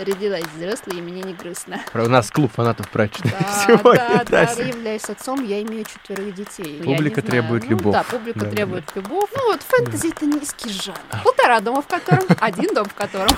[0.00, 1.78] Родилась взрослой, и мне не грустно.
[1.92, 4.24] У нас клуб фанатов прачечной Да, сегодня.
[4.30, 4.54] да, да.
[4.56, 6.78] да, являюсь отцом, я имею четверых детей.
[6.78, 7.92] Я Публика требует ну любовь.
[7.92, 9.28] Да, публика Да, да, требует любовь.
[9.36, 10.96] Ну вот фэнтези это низкий жанр.
[11.22, 13.36] Полтора дома в котором, один дом в котором.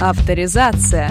[0.00, 1.10] Авторизация.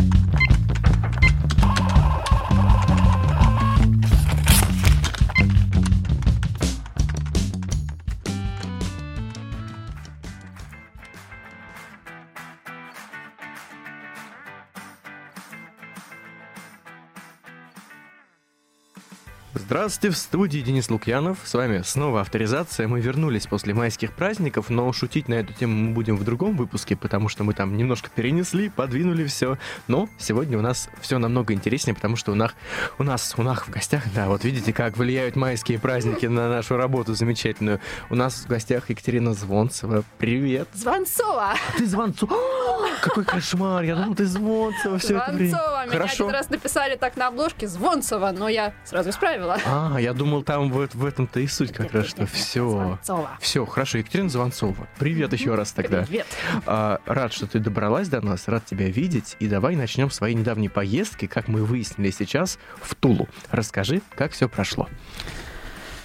[19.84, 21.40] Здравствуйте, в студии Денис Лукьянов.
[21.44, 22.88] С вами снова авторизация.
[22.88, 26.96] Мы вернулись после майских праздников, но шутить на эту тему мы будем в другом выпуске,
[26.96, 29.58] потому что мы там немножко перенесли, подвинули все.
[29.90, 32.54] Но сегодня у нас все намного интереснее, потому что у нас,
[32.98, 36.78] у нас, у нас в гостях, да, вот видите, как влияют майские праздники на нашу
[36.78, 37.82] работу замечательную.
[38.10, 40.06] У нас в гостях Екатерина Звонцева.
[40.18, 40.70] Привет.
[40.74, 41.56] Звонцова!
[41.56, 42.38] А ты Звонцова?
[43.02, 45.50] Какой кошмар, я думал, ты Звонцева все это время.
[45.50, 45.84] Звонцова!
[45.84, 46.24] Меня Хорошо.
[46.24, 49.58] один раз написали так на обложке Звонцова, но я сразу исправила.
[49.76, 53.00] А, я думал, там в, в этом-то и суть как раз, что все.
[53.40, 54.88] Все, хорошо, Екатерина Звонцова.
[55.00, 56.04] Привет еще раз тогда.
[56.04, 56.28] Привет.
[56.68, 59.36] А, рад, что ты добралась до нас, рад тебя видеть.
[59.40, 63.28] И давай начнем с своей недавней поездки, как мы выяснили сейчас, в Тулу.
[63.50, 64.88] Расскажи, как все прошло.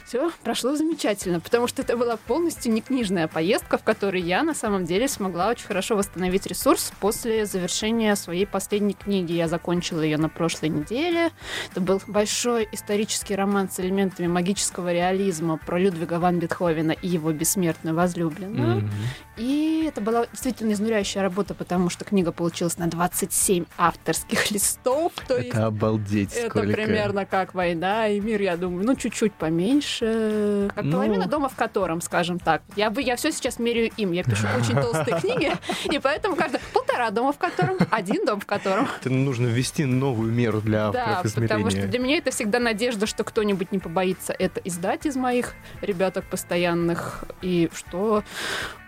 [0.08, 4.54] Все прошло замечательно, потому что это была полностью не книжная поездка, в которой я на
[4.54, 9.34] самом деле смогла очень хорошо восстановить ресурс после завершения своей последней книги.
[9.34, 11.30] Я закончила ее на прошлой неделе.
[11.70, 17.30] Это был большой исторический роман с элементами магического реализма про Людвига ван Бетховена и его
[17.30, 18.76] бессмертную возлюбленную.
[18.78, 18.90] Мгм.
[19.38, 25.12] И это была действительно изнуряющая работа, потому что книга получилась на 27 авторских листов.
[25.26, 26.72] То есть Это обалдеть это сколько.
[26.72, 30.70] примерно как «Война и мир», я думаю, ну, чуть-чуть поменьше.
[30.74, 30.92] Как Ну.
[30.92, 32.62] половина дома, в котором, скажем так.
[32.76, 34.12] Я, бы, я все сейчас меряю им.
[34.12, 35.52] Я пишу очень толстые книги,
[35.90, 38.88] и поэтому каждый полтора дома, в котором, один дом, в котором.
[39.00, 43.24] Это нужно ввести новую меру для Да, потому что для меня это всегда надежда, что
[43.24, 48.22] кто-нибудь не побоится это издать из моих ребяток постоянных, и что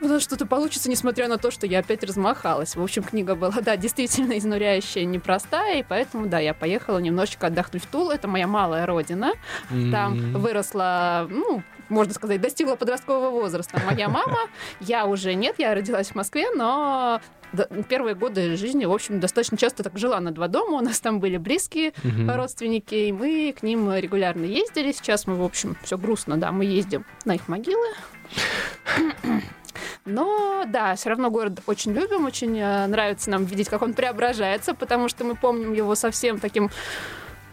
[0.00, 2.76] у нас что-то получится, несмотря на то, что я опять размахалась.
[2.76, 7.82] В общем, книга была, да, действительно изнуряющая, непростая, и поэтому, да, я поехала немножечко отдохнуть
[7.84, 8.10] в Тулу.
[8.10, 9.32] Это моя малая родина.
[9.90, 13.80] Там выросла, ну, можно сказать, достигла подросткового возраста.
[13.84, 14.38] Моя мама,
[14.80, 17.20] я уже нет, я родилась в Москве, но
[17.88, 20.78] первые годы жизни, в общем, достаточно часто так жила на два дома.
[20.78, 22.30] У нас там были близкие Мгм.
[22.30, 24.92] родственники, и мы к ним регулярно ездили.
[24.92, 27.86] Сейчас мы, в общем, все грустно, да, мы ездим на их могилы.
[30.04, 34.74] Но да, все равно город очень любим, очень э, нравится нам видеть, как он преображается,
[34.74, 36.70] потому что мы помним его совсем таким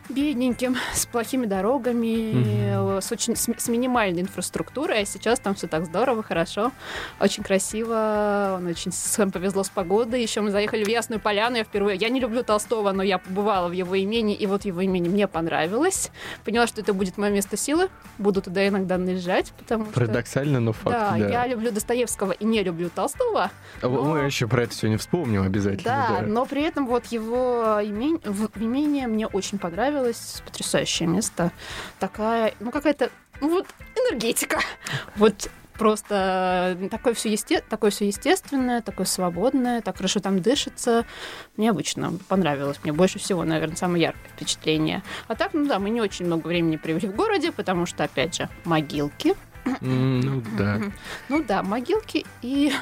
[0.09, 5.67] бедненьким, с плохими дорогами, э, с очень с, с минимальной инфраструктурой, а сейчас там все
[5.67, 6.71] так здорово, хорошо,
[7.19, 10.21] очень красиво, он очень с- повезло с погодой.
[10.21, 13.67] Еще мы заехали в Ясную Поляну, я впервые, я не люблю Толстого, но я побывала
[13.67, 16.11] в его имени, и вот его имени мне понравилось.
[16.45, 19.93] Поняла, что это будет мое место силы, буду туда иногда наезжать, потому что...
[19.93, 20.95] Парадоксально, но факт.
[20.97, 21.27] Да, да.
[21.27, 23.51] я люблю Достоевского и не люблю Толстого.
[23.81, 25.83] А но- Мы еще про это сегодня вспомним обязательно.
[25.83, 26.25] Да, да.
[26.27, 28.21] но при этом вот его имень-
[28.55, 29.96] имение мне очень понравилось.
[30.45, 31.51] Потрясающее место.
[31.99, 33.09] Такая, ну какая-то,
[33.41, 34.59] ну вот энергетика.
[35.15, 37.61] Вот просто такое все есте...
[37.61, 41.05] такое все естественное, такое свободное, так хорошо там дышится.
[41.55, 42.79] Необычно понравилось.
[42.83, 45.03] Мне больше всего, наверное, самое яркое впечатление.
[45.27, 48.35] А так, ну да, мы не очень много времени провели в городе, потому что, опять
[48.35, 49.35] же, могилки.
[49.81, 50.81] Ну да.
[51.29, 52.73] Ну да, могилки и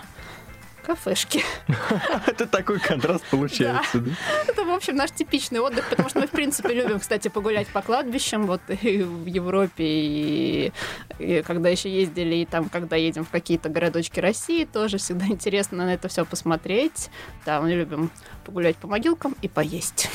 [0.86, 1.44] кафешки.
[2.28, 4.00] Это такой контраст получается.
[4.00, 4.12] да?
[4.48, 7.82] Это, в общем, наш типичный отдых, потому что мы, в принципе, любим, кстати, погулять по
[7.82, 10.74] кладбищам, вот и в Европе, и,
[11.20, 15.86] и когда еще ездили, и там, когда едем в какие-то городочки России, тоже всегда интересно
[15.86, 17.10] на это все посмотреть.
[17.46, 18.12] Да, мы любим
[18.46, 20.10] погулять по могилкам и поесть.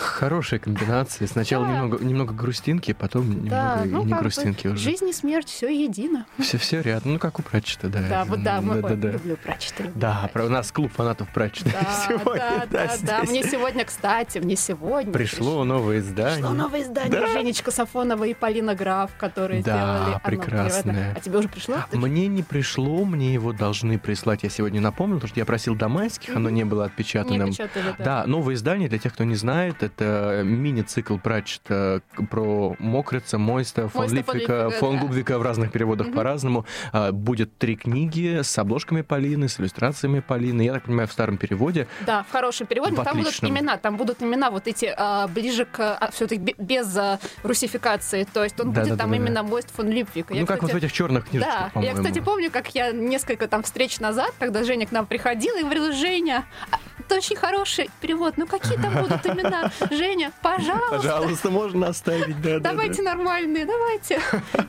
[0.00, 1.26] Хорошая комбинация.
[1.28, 1.72] Сначала Да.
[1.72, 4.82] немного, немного грустинки, потом Да, немного ну, и не как бы грустинки уже.
[4.90, 6.26] Жизнь и смерть, все едино.
[6.38, 7.12] Все, все рядом.
[7.14, 8.00] Ну, как у Прачета, да.
[8.08, 9.10] Да, вот да, мы да, ой, да.
[9.10, 9.82] люблю прачета.
[9.84, 10.32] люблю Да, прачета.
[10.32, 12.34] про у нас клуб фанатов Прачета Да, сегодня.
[12.34, 13.24] да, да, да.
[13.24, 13.30] здесь.
[13.30, 16.36] Мне сегодня, кстати, мне сегодня Пришло новое издание.
[16.38, 17.26] Пришло новое издание Да.
[17.26, 21.14] Женечка Сафонова и Полина Граф, которые Да, сделали оно прекрасное.
[21.16, 21.76] А тебе уже пришло?
[21.92, 24.42] Мне не пришло, мне его должны прислать.
[24.44, 27.50] Я сегодня напомнил, потому что я просил до майских, оно не было отпечатанным.
[27.50, 28.04] печатали, да.
[28.22, 34.02] Да, новое издание, для тех, кто не знает, это мини-цикл Пратчета про Мокрица, Мойста, фон
[34.02, 35.38] Мойста, фон Липвика, фон да.
[35.38, 36.16] В разных переводах Мгм.
[36.16, 36.66] по-разному.
[36.92, 40.62] А, Будет три книги с обложками Полины, с иллюстрациями Полины.
[40.62, 41.86] Я так понимаю, в старом переводе.
[42.06, 42.92] Да, в хорошем переводе.
[42.92, 43.50] В там будут отличном.
[43.50, 48.24] имена, там будут имена вот эти а, ближе к все-таки без а, русификации.
[48.32, 50.30] То есть он Да, будет да, там да, да, именно Мойст фон Липвик.
[50.30, 53.62] ну, как вот в этих черных книжечках, Да, я, кстати, помню, как я несколько там
[53.62, 56.76] встреч назад, когда Женя к нам приходила и говорила, Женя, а,
[57.10, 59.72] это очень хороший перевод, ну какие там будут имена?
[59.90, 62.70] Женя, пожалуйста, Пожалуйста, можно оставить, да, да, да.
[62.70, 64.20] давайте нормальные, давайте.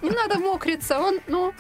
[0.01, 1.53] Не надо мокриться, он, ну,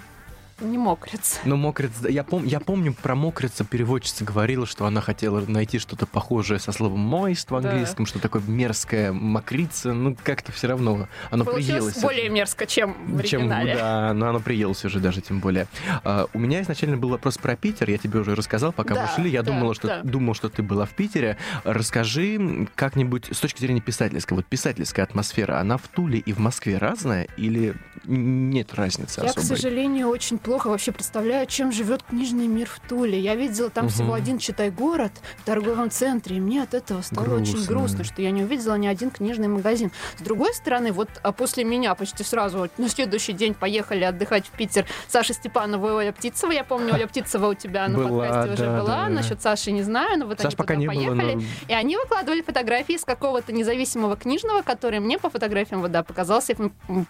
[0.61, 1.39] не мокрится.
[1.45, 5.79] Ну, мокрец, да, я, пом- я помню про мокрица переводчица говорила, что она хотела найти
[5.79, 7.69] что-то похожее со словом моист в Да.
[7.69, 12.01] английском, что такое мерзкое мокрица, ну, как-то все равно оно Получилось приелось.
[12.01, 15.67] более мерзко, чем в чем, да, но оно приелось уже даже тем более.
[16.03, 19.07] А, у меня изначально был вопрос про Питер, я тебе уже рассказал, пока Да, мы
[19.15, 19.31] шли.
[19.31, 20.01] Я да, думала, что да.
[20.03, 21.37] думал, что ты была в Питере.
[21.63, 26.77] Расскажи как-нибудь с точки зрения писательской, вот писательская атмосфера, она в Туле и в Москве
[26.77, 27.73] разная или
[28.05, 29.57] нет разницы Я, к особой?
[29.57, 33.19] сожалению, очень плохо вообще представляю, чем живет книжный мир в Туле.
[33.19, 33.93] Я видела там Мгм.
[33.93, 35.11] всего один читай-город
[35.41, 37.67] в торговом центре, и мне от этого стало очень Грустно.
[37.75, 39.91] грустно, что я не увидела ни один книжный магазин.
[40.17, 44.51] С другой стороны, вот а после меня почти сразу на следующий день поехали отдыхать в
[44.51, 46.51] Питер Саша Степанова и Оля Птицева.
[46.51, 48.87] Я помню, Оля Птицева у тебя на Была, подкасте уже да, была.
[48.87, 49.09] да, да.
[49.09, 51.35] Насчет Саши не знаю, но вот Саш они пока не было, поехали.
[51.35, 56.03] но И они выкладывали фотографии с какого-то независимого книжного, который мне по фотографиям вот, да,
[56.03, 56.55] показался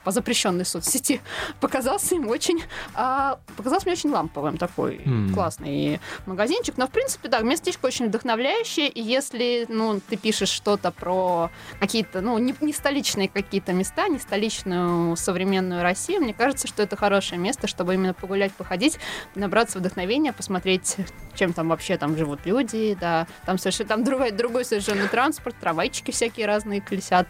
[0.03, 1.21] по запрещенной соцсети,
[1.59, 2.63] показался им очень,
[2.93, 5.33] а, показался мне очень ламповым такой М.
[5.33, 6.77] классный магазинчик.
[6.77, 8.87] Но в принципе, да, местечко очень вдохновляющее.
[8.87, 11.49] И если, ну, ты пишешь что-то про
[11.79, 16.95] какие-то, ну, не, не столичные какие-то места, не столичную современную Россию, мне кажется, что это
[16.95, 18.97] хорошее место, чтобы именно погулять, походить,
[19.35, 20.97] набраться вдохновения, посмотреть,
[21.35, 26.11] чем там вообще там живут люди, да, там совершенно там другой, другой совершенно транспорт, трамвайчики
[26.11, 27.27] всякие разные колесят,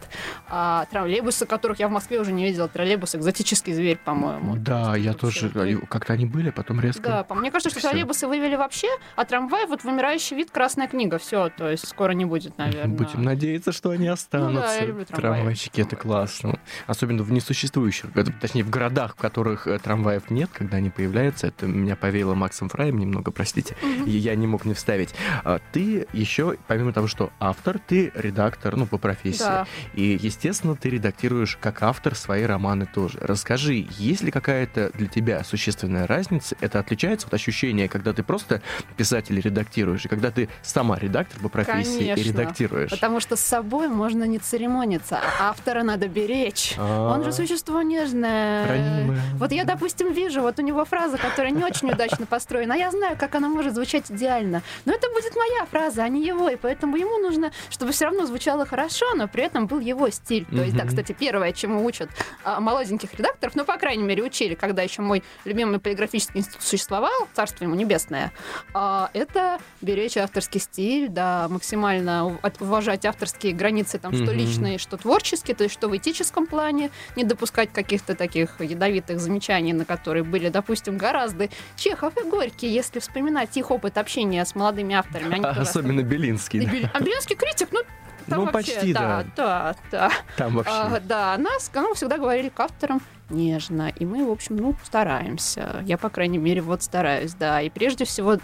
[0.48, 4.56] а, троллейбусы, которых я в Москве уже не видела, троллейбус экзотический зверь, по-моему.
[4.58, 5.52] да, я тоже.
[5.90, 7.02] Как-то они были, потом резко.
[7.04, 7.90] Да, по- мне кажется, что Всё.
[7.90, 12.26] троллейбусы вывели вообще, а трамвай вот вымирающий вид, красная книга, все, то есть скоро не
[12.26, 12.96] будет, наверное.
[12.96, 14.76] Будем надеяться, что они останутся.
[14.80, 15.38] я люблю трамваи.
[15.38, 16.60] Трамвайчики, это классно.
[16.88, 21.48] Особенно в несуществующих, точнее, в городах, в которых э, трамваев нет, когда они появляются.
[21.48, 23.76] Это меня повеяло Максом Фраем немного, простите.
[24.06, 25.14] И я не мог не вставить.
[25.44, 29.40] А Ты еще, помимо того, что автор, ты редактор, ну, по профессии.
[29.40, 29.68] Да.
[29.94, 33.18] И, естественно, ты редактируешь как автор свои романы тоже.
[33.22, 35.71] Расскажи, есть ли какая-то для тебя существенная
[36.08, 36.56] разница?
[36.62, 38.62] Это отличается от ощущения, когда ты просто
[38.98, 42.30] писатель и редактируешь, и когда ты сама редактор по профессии и Конечно.
[42.30, 42.90] редактируешь?
[42.90, 46.76] Потому что с собой можно не церемониться, а автора надо беречь.
[46.78, 48.68] Он же существо нежное.
[48.68, 49.22] Ранимое.
[49.36, 52.92] Вот я, допустим, вижу, вот у него фраза, которая не очень удачно построена, а я
[52.92, 54.62] знаю, как она может звучать идеально.
[54.86, 58.26] Но это будет моя фраза, а не его, и поэтому ему нужно, чтобы все равно
[58.26, 60.46] звучало хорошо, но при этом был его стиль.
[60.46, 62.10] То есть, да, кстати, первое, чему учат
[62.44, 67.28] а, молоденьких редакторов, ну, по крайней мере, учили, когда еще мой любимый полиграфический институт существовал,
[67.34, 68.32] царство ему небесное,
[68.74, 75.56] а, это беречь авторский стиль, да, максимально уважать авторские границы, там, что личные, что творческие,
[75.56, 80.50] то есть что в этическом плане, не допускать каких-то таких ядовитых замечаний, на которые были,
[80.50, 85.36] допустим, гораздо Чехов и Горький, если вспоминать их опыт общения с молодыми авторами.
[85.36, 86.66] Они Особенно Белинский.
[86.66, 87.82] Бел- А Белинский критик, ну,
[88.28, 89.26] там Ну, вообще, почти, да.
[89.36, 89.36] да.
[89.36, 90.12] Да, да.
[90.38, 90.74] Там вообще.
[90.74, 95.84] А, да, нас ну, всегда говорили к авторам нежно, и мы, в общем, ну, стараемся.
[95.86, 97.62] Я, по крайней мере, вот стараюсь, да.
[97.62, 98.38] И прежде всего,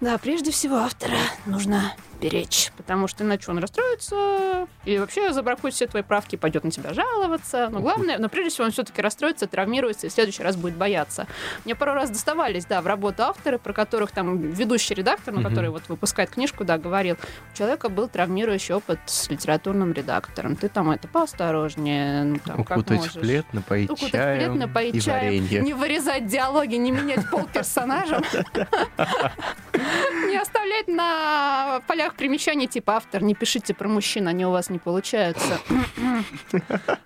[0.00, 5.86] да, прежде всего автора нужно беречь, потому что иначе он расстроится и вообще забракует все
[5.86, 7.68] твои правки, пойдет на тебя жаловаться.
[7.70, 11.26] Но главное, но прежде всего он все-таки расстроится, травмируется и в следующий раз будет бояться.
[11.64, 15.70] Мне пару раз доставались, да, в работу авторы, про которых там ведущий редактор, ну, который
[15.70, 17.16] вот выпускает книжку, да, говорил,
[17.52, 20.56] у человека был травмирующий опыт с литературным редактором.
[20.56, 23.14] Ты там это поосторожнее, ну, там, как Укутать можешь.
[23.14, 25.62] в плед, напоить Укутать чаем плед, напоить и чаем, варенье.
[25.62, 28.22] не вырезать диалоги, не менять пол персонажам,
[29.74, 34.78] не оставлять на полях примечаний типа автор, не пишите про мужчин, они у вас не
[34.78, 35.58] получаются.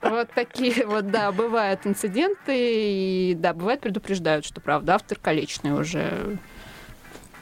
[0.01, 6.39] Вот такие вот, да, бывают инциденты, и да, бывает предупреждают, что правда автор колечный уже.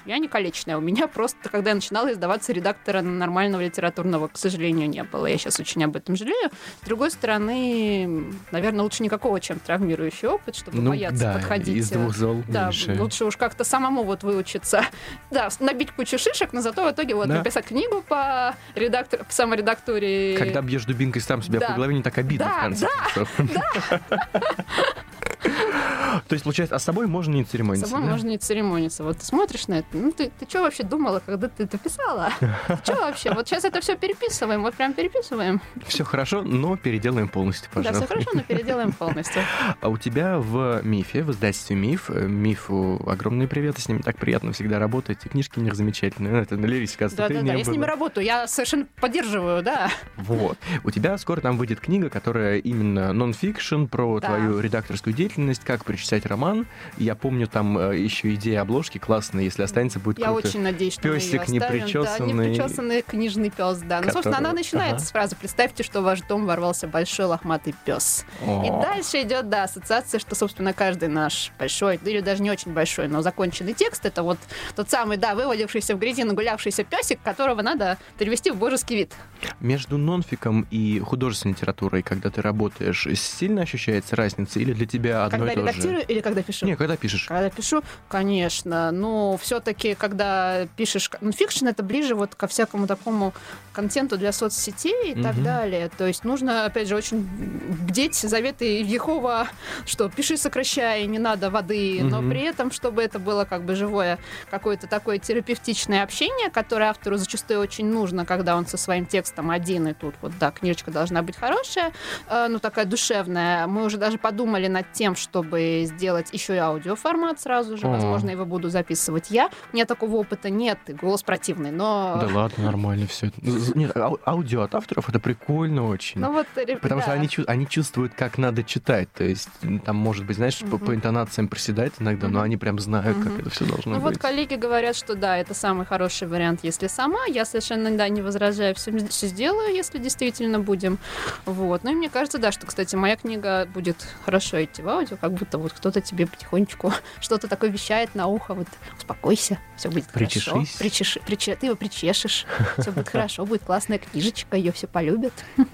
[0.05, 0.77] Я не колечная.
[0.77, 5.27] У меня просто, когда я начинала издаваться, редактора нормального литературного, к сожалению, не было.
[5.27, 6.51] Я сейчас очень об этом жалею.
[6.83, 11.77] С другой стороны, наверное, лучше никакого, чем травмирующий опыт, чтобы Ну, бояться да, подходить.
[11.77, 12.97] из э, двух зол да, меньше.
[13.01, 14.85] лучше уж как-то самому вот выучиться.
[15.31, 17.39] Да, набить кучу шишек, но зато в итоге вот Да.
[17.39, 20.37] написать книгу по, редактор, по саморедактуре.
[20.37, 21.69] Когда бьешь дубинкой сам себя Да.
[21.69, 23.31] по голове, не так обидно, Да, в конце концов.
[26.29, 27.87] То есть, получается, а с собой можно не церемониться?
[27.87, 28.13] С собой да?
[28.13, 29.05] можно не церемониться.
[29.05, 32.31] Вот ты смотришь на это, ну ты, ты что вообще думала, когда ты это писала?
[32.85, 33.33] Что вообще?
[33.33, 35.61] Вот сейчас это все переписываем, вот прям переписываем.
[35.87, 38.05] Все хорошо, но переделаем полностью, Да, пожалуйста.
[38.05, 39.43] все хорошо, но переделаем полностью.
[39.81, 44.17] А у тебя в МИФе, в издательстве МИФ, э, МИФу огромный привет, с ними так
[44.17, 46.33] приятно всегда работать, и книжки у них замечательные.
[46.33, 47.59] Ну, Это на лирическое Да, да, отступление да.
[47.59, 49.91] Я с ними работаю, я совершенно поддерживаю, да.
[50.17, 50.59] Вот.
[50.85, 54.29] У тебя скоро там выйдет книга, которая именно нон-фикшн, про Да.
[54.29, 56.67] твою редакторскую деятельность, как прочитать роман.
[56.99, 60.49] Я помню, там э, еще идея обложки классная, если останется, будет Я круто.
[60.49, 61.53] очень надеюсь, что мы оставим.
[61.53, 62.33] непричесанный.
[62.35, 64.01] Да, непричесанный книжный пес, да.
[64.01, 65.05] Ну, собственно, она начинается Ага.
[65.07, 68.25] с фразы «Представьте, что в ваш дом ворвался большой лохматый пес».
[68.43, 73.07] И дальше идет, да, ассоциация, что, собственно, каждый наш большой, или даже не очень большой,
[73.09, 74.39] но законченный текст, это вот
[74.75, 79.13] тот самый, да, вывалившийся в грязи нагулявшийся песик, которого надо перевести в божеский вид.
[79.61, 85.39] Между нонфиком и художественной литературой, когда ты работаешь, сильно ощущается разница или для тебя одно
[85.39, 86.03] когда и то редактирую же?
[86.03, 86.67] или когда пишу?
[86.67, 87.27] Не, когда пишешь.
[87.27, 93.35] Когда пишу, конечно, но все-таки, когда пишешь нонфикшн, это ближе вот ко всякому такому
[93.73, 95.45] контенту для соцсетей и так Мгм.
[95.45, 95.89] далее.
[95.97, 99.49] То есть нужно, опять же, очень бдеть заветы Ехова,
[99.87, 102.31] что пиши, сокращай, не надо воды, но Мгм.
[102.31, 104.19] при этом, чтобы это было как бы живое
[104.51, 109.89] какое-то такое терапевтичное общение, которое автору зачастую очень нужно, когда он со своим текстом один,
[109.89, 111.93] и тут вот, да, книжечка должна быть хорошая,
[112.29, 113.67] э, ну, такая душевная.
[113.67, 117.87] Мы уже даже подумали над тем, чтобы сделать еще и аудиоформат сразу же.
[117.87, 117.91] О.
[117.91, 119.51] Возможно, его буду записывать я.
[119.73, 122.19] У меня такого опыта нет, и голос противный, но...
[122.21, 123.31] Да ладно, нормально все.
[123.43, 126.21] Нет, ау- аудио от авторов это прикольно очень.
[126.21, 129.09] Ну вот, ре- Потому что они, они чувствуют, как надо читать.
[129.13, 129.49] То есть
[129.85, 133.65] там, может быть, знаешь, по, интонациям приседает иногда, но они прям знают, как это все
[133.65, 134.19] должно Ну вот быть.
[134.19, 137.25] коллеги говорят, что да, это самый хороший вариант, если сама.
[137.27, 140.99] Я совершенно да, не возражаю, все, сделаю, если действительно будем.
[141.47, 141.85] Вот.
[141.85, 145.33] Ну и мне кажется, да, что, кстати, моя книга будет хорошо идти в аудио, как
[145.33, 150.53] будто вот кто-то тебе потихонечку что-то такое вещает на ухо, вот успокойся, все будет хорошо.
[150.55, 150.77] Причешись.
[150.79, 152.47] Причеши, приче- ты его причешешь,
[152.79, 155.33] все будет хорошо, будет классная книжечка, ее все полюбят.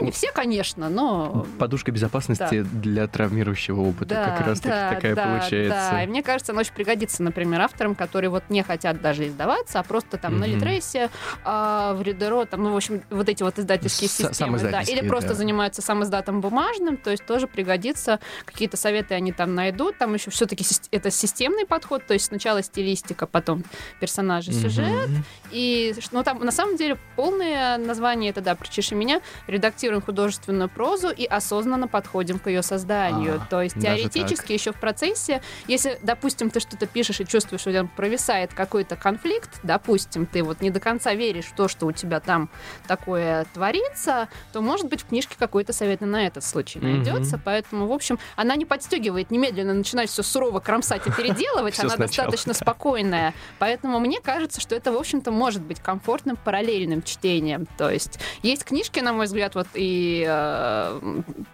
[0.00, 4.14] Ну, не все, конечно, но Подушка безопасности для травмирующего опыта.
[4.14, 5.88] как раз таки такая да, получается.
[5.92, 9.78] Да, и мне кажется, она очень пригодится, например, авторам, которые вот не хотят даже издаваться,
[9.80, 10.54] а просто там на Мгм.
[10.56, 11.10] Литресе,
[11.44, 15.06] а, в Ридеро, там, ну, в общем, вот эти вот издательские С- системы, да, или
[15.06, 15.34] просто да.
[15.34, 20.64] занимаются самоиздатом бумажным, то есть тоже пригодится, какие-то советы они там найдут, там еще все-таки
[20.90, 23.64] это системный подход, то есть сначала стилистика, потом
[24.00, 25.24] персонажи, сюжет, Мгм.
[25.50, 31.10] И ну, там на самом деле полное название это да, причеши меня, редактируем художественную прозу
[31.10, 33.40] и осознанно подходим к ее созданию.
[33.42, 37.72] А, То есть теоретически еще в процессе, если, допустим, ты что-то пишешь и чувствуешь, что
[37.72, 41.92] там провисает какой-то конфликт, допустим, ты вот не до конца веришь в то, что у
[41.92, 42.50] тебя там
[42.86, 47.40] такое творится, то, может быть, в книжке какой-то совет на этот случай найдется.
[47.42, 52.54] Поэтому, в общем, она не подстегивает немедленно начинать все сурово кромсать и переделывать, она достаточно
[52.54, 53.34] спокойная.
[53.58, 57.66] Поэтому мне кажется, что это, в общем-то, может быть комфортным параллельным чтением.
[57.78, 61.00] То есть есть книжки, на мой взгляд, вот и, э,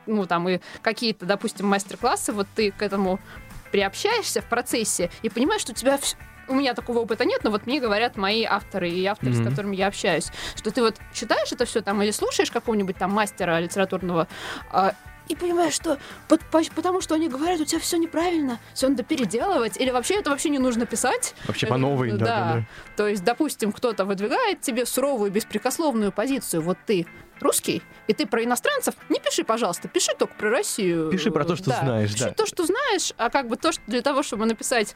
[0.06, 3.20] ну, там, и какие-то, допустим, мастер-классы, вот ты к этому
[3.70, 6.16] приобщаешься в процессе и понимаешь, что у тебя вс-
[6.48, 9.44] у меня такого опыта нет, но вот мне говорят мои авторы и авторы, Мгм.
[9.44, 13.12] с которыми я общаюсь, что ты вот читаешь это все там или слушаешь какого-нибудь там
[13.12, 14.26] мастера литературного,
[14.70, 14.94] а,
[15.28, 19.02] и понимаешь, что по- по- потому что они говорят, у тебя все неправильно, все надо
[19.02, 21.34] переделывать, или вообще это вообще не нужно писать.
[21.46, 22.64] Вообще Это- по новой, да, да, да.
[22.96, 26.62] То есть, допустим, кто-то выдвигает тебе суровую, беспрекословную позицию.
[26.62, 27.06] Вот ты
[27.40, 31.10] русский, и ты про иностранцев не пиши, пожалуйста, пиши только про Россию.
[31.10, 32.30] Пиши про то, что знаешь, пиши да.
[32.32, 34.94] то, что знаешь, а как бы то, что для того, чтобы написать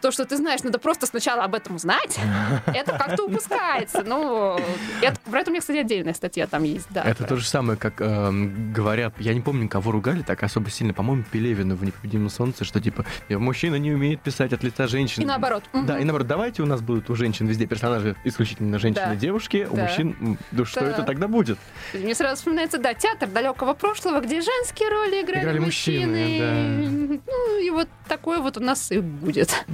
[0.00, 2.18] то, что ты знаешь, надо просто сначала об этом знать.
[2.66, 4.02] Это как-то упускается.
[4.04, 4.58] Ну,
[5.00, 7.02] это, про это у меня, кстати, отдельная статья там есть, да.
[7.02, 10.92] Это то же самое, как эм, говорят, я не помню, кого ругали так особо сильно,
[10.94, 15.22] по-моему, Пелевина в «Непобедимом солнце», что типа «Э, мужчина не умеет писать от лица женщин.
[15.22, 15.64] И наоборот.
[15.72, 19.14] Да, и наоборот, давайте у нас будут у женщин везде персонажи исключительно женщины Да.
[19.14, 19.82] и девушки, у Да.
[19.82, 20.90] мужчин, да что Да.
[20.90, 21.58] это тогда будет?
[21.94, 27.70] Мне сразу вспоминается, да, театр далекого прошлого, где женские роли играли, Играли мужчины, Ну, и
[27.70, 29.64] вот такое вот у нас и будет.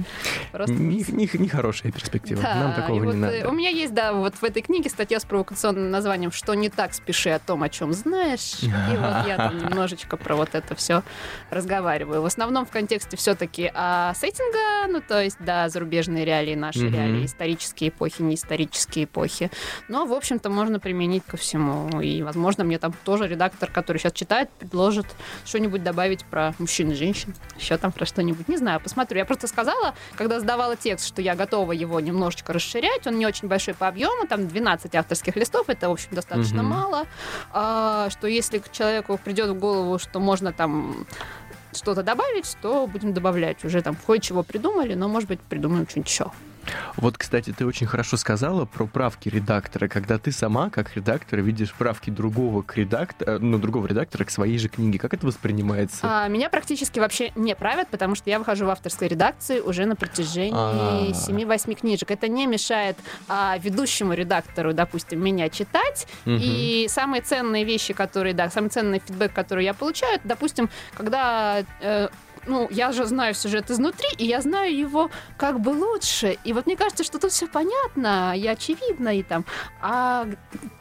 [0.51, 3.49] Просто Не, не- не перспектива, Да, нам такого не вот, э, надо.
[3.49, 6.93] У меня есть, да, вот в этой книге статья с провокационным названием «Что не так,
[6.93, 8.63] спеши о том, о чем знаешь».
[8.63, 11.03] И вот я там немножечко про вот это все
[11.49, 12.21] разговариваю.
[12.21, 17.25] В основном в контексте все-таки а, сеттинга, ну, то есть, да, зарубежные реалии, наши реалии,
[17.25, 19.51] исторические эпохи, неисторические эпохи.
[19.87, 21.88] Но, в общем-то, можно применить ко всему.
[22.01, 25.05] И, возможно, мне там тоже редактор, который сейчас читает, предложит
[25.45, 27.33] что-нибудь добавить про мужчин и женщин.
[27.57, 28.47] Еще там про что-нибудь.
[28.47, 29.17] Не знаю, посмотрю.
[29.19, 33.07] Я просто сказала, когда сдавала текст, что я готова его немножечко расширять.
[33.07, 36.71] Он не очень большой по объему, там 12 авторских листов, это, в общем, достаточно Мгм.
[36.71, 37.07] мало.
[37.51, 41.05] А, что если к человеку придет в голову, что можно там
[41.73, 43.63] что-то добавить, то будем добавлять.
[43.63, 46.31] Уже там кое-чего придумали, но, может быть, придумаем что-нибудь еще.
[46.97, 51.73] Вот, кстати, ты очень хорошо сказала про правки редактора, когда ты сама, как редактор, видишь
[51.73, 54.99] правки другого к редактора, ну, другого редактора к своей же книге.
[54.99, 55.99] Как это воспринимается?
[56.03, 59.95] А, меня практически вообще не правят, потому что я выхожу в авторской редакции уже на
[59.95, 61.11] протяжении А.
[61.11, 62.11] 7-8 книжек.
[62.11, 62.97] Это не мешает
[63.27, 66.07] а, ведущему редактору, допустим, меня читать.
[66.25, 66.39] Мгм.
[66.41, 71.63] И самые ценные вещи, которые, да, самый ценный фидбэк, который я получаю, это, допустим, когда
[71.81, 72.09] э,
[72.47, 76.37] ну, я же знаю сюжет изнутри, и я знаю его как бы лучше.
[76.43, 79.45] И вот мне кажется, что тут все понятно, и очевидно, и там.
[79.81, 80.27] А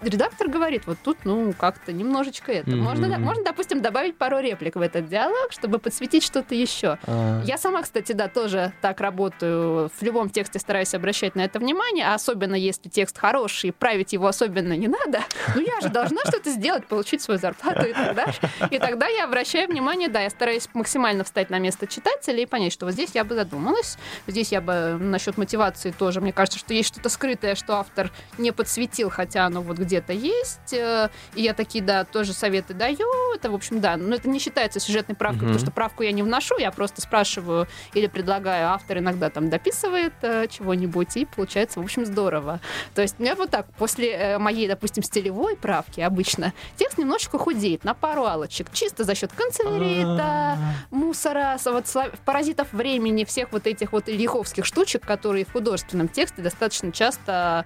[0.01, 2.71] редактор говорит, вот тут, ну, как-то немножечко это.
[2.71, 2.81] Мгм.
[2.81, 6.99] Можно, можно, допустим, добавить пару реплик в этот диалог, чтобы подсветить что-то еще.
[7.07, 9.91] А, Я сама, кстати, да, тоже так работаю.
[9.99, 14.27] В любом тексте стараюсь обращать на это внимание, а особенно если текст хороший, править его
[14.27, 15.21] особенно не надо.
[15.55, 18.35] Ну, я же должна что-то сделать, получить свою зарплату и так далее.
[18.71, 22.73] И тогда я обращаю внимание, да, я стараюсь максимально встать на место читателя и понять,
[22.73, 26.75] что вот здесь я бы задумалась, здесь я бы насчет мотивации тоже, мне кажется, что
[26.75, 30.73] есть что-то скрытое, что автор не подсветил, хотя оно вот где-то есть.
[30.73, 33.07] Э, И я такие, да, тоже советы даю.
[33.35, 35.47] Это, в общем, да, но это не считается сюжетной правкой, Мгм.
[35.49, 40.13] потому что правку я не вношу, я просто спрашиваю или предлагаю, автор иногда там дописывает
[40.23, 42.61] э, чего-нибудь, и получается, в общем, здорово.
[42.95, 47.39] То есть у меня вот так, после э, моей, допустим, стилевой правки обычно текст немножечко
[47.39, 50.59] худеет на пару алочек, чисто за счет канцелярита,
[50.91, 56.09] мусора, с- вот, сла- паразитов времени, всех вот этих вот ильиховских штучек, которые в художественном
[56.09, 57.65] тексте достаточно часто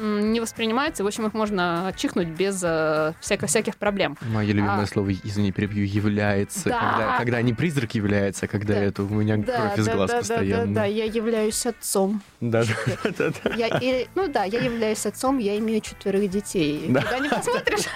[0.00, 1.04] не воспринимаются.
[1.04, 4.16] В общем, их можно чихнуть без э, всяко- всяких проблем.
[4.22, 4.86] Мое любимое А.
[4.86, 6.68] слово, извини, перебью, является.
[6.68, 6.80] Да.
[6.80, 8.80] Когда, когда не призрак является, а когда Да.
[8.80, 10.66] это у меня кровь из глаз да, да, постоянно.
[10.74, 12.22] да, да, я являюсь отцом.
[12.40, 13.54] Да, да, да, да.
[13.54, 16.86] Я, и- ну да, я являюсь отцом, я имею четверых детей.
[16.88, 17.18] Да.
[17.18, 17.86] Не посмотришь.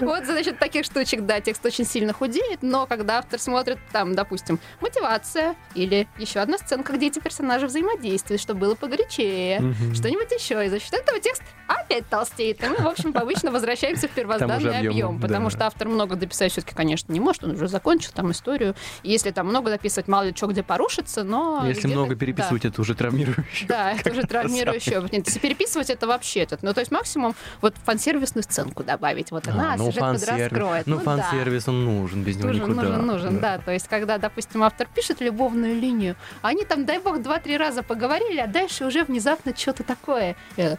[0.00, 4.14] Вот за счет таких штучек, да, текст очень сильно худеет, но когда автор смотрит, там,
[4.14, 9.94] допустим, мотивация или еще одна сценка, где эти персонажи взаимодействуют, чтобы было погорячее, Мгм.
[9.94, 12.62] что-нибудь еще, и за счет этого текст опять толстеет.
[12.62, 15.50] И мы, в общем, обычно возвращаемся в первозданный объем, объем, потому да.
[15.50, 18.74] что автор много дописать все-таки, конечно, не может, он уже закончил там историю.
[19.02, 21.64] И если там много дописывать, мало ли что где порушится, но...
[21.66, 22.20] Если много да.
[22.20, 23.66] переписывать, это уже травмирующе.
[23.66, 25.00] Да, это уже травмирующее.
[25.00, 26.62] Вот Нет, если переписывать, это вообще этот.
[26.62, 29.30] Ну, то есть максимум вот фан-сервисную сценку добавить.
[29.30, 30.86] Вот она А, ну, сюжет подраскроет.
[30.86, 31.02] Ну, да.
[31.02, 32.75] фан-сервис, он нужен, без него Нужен, никуда.
[32.76, 33.58] Нужен, нужен, да.
[33.58, 38.38] То есть, когда, допустим, автор пишет любовную линию, они там, дай бог, два-три раза поговорили,
[38.40, 40.36] а дальше уже внезапно что-то такое.
[40.56, 40.76] Я,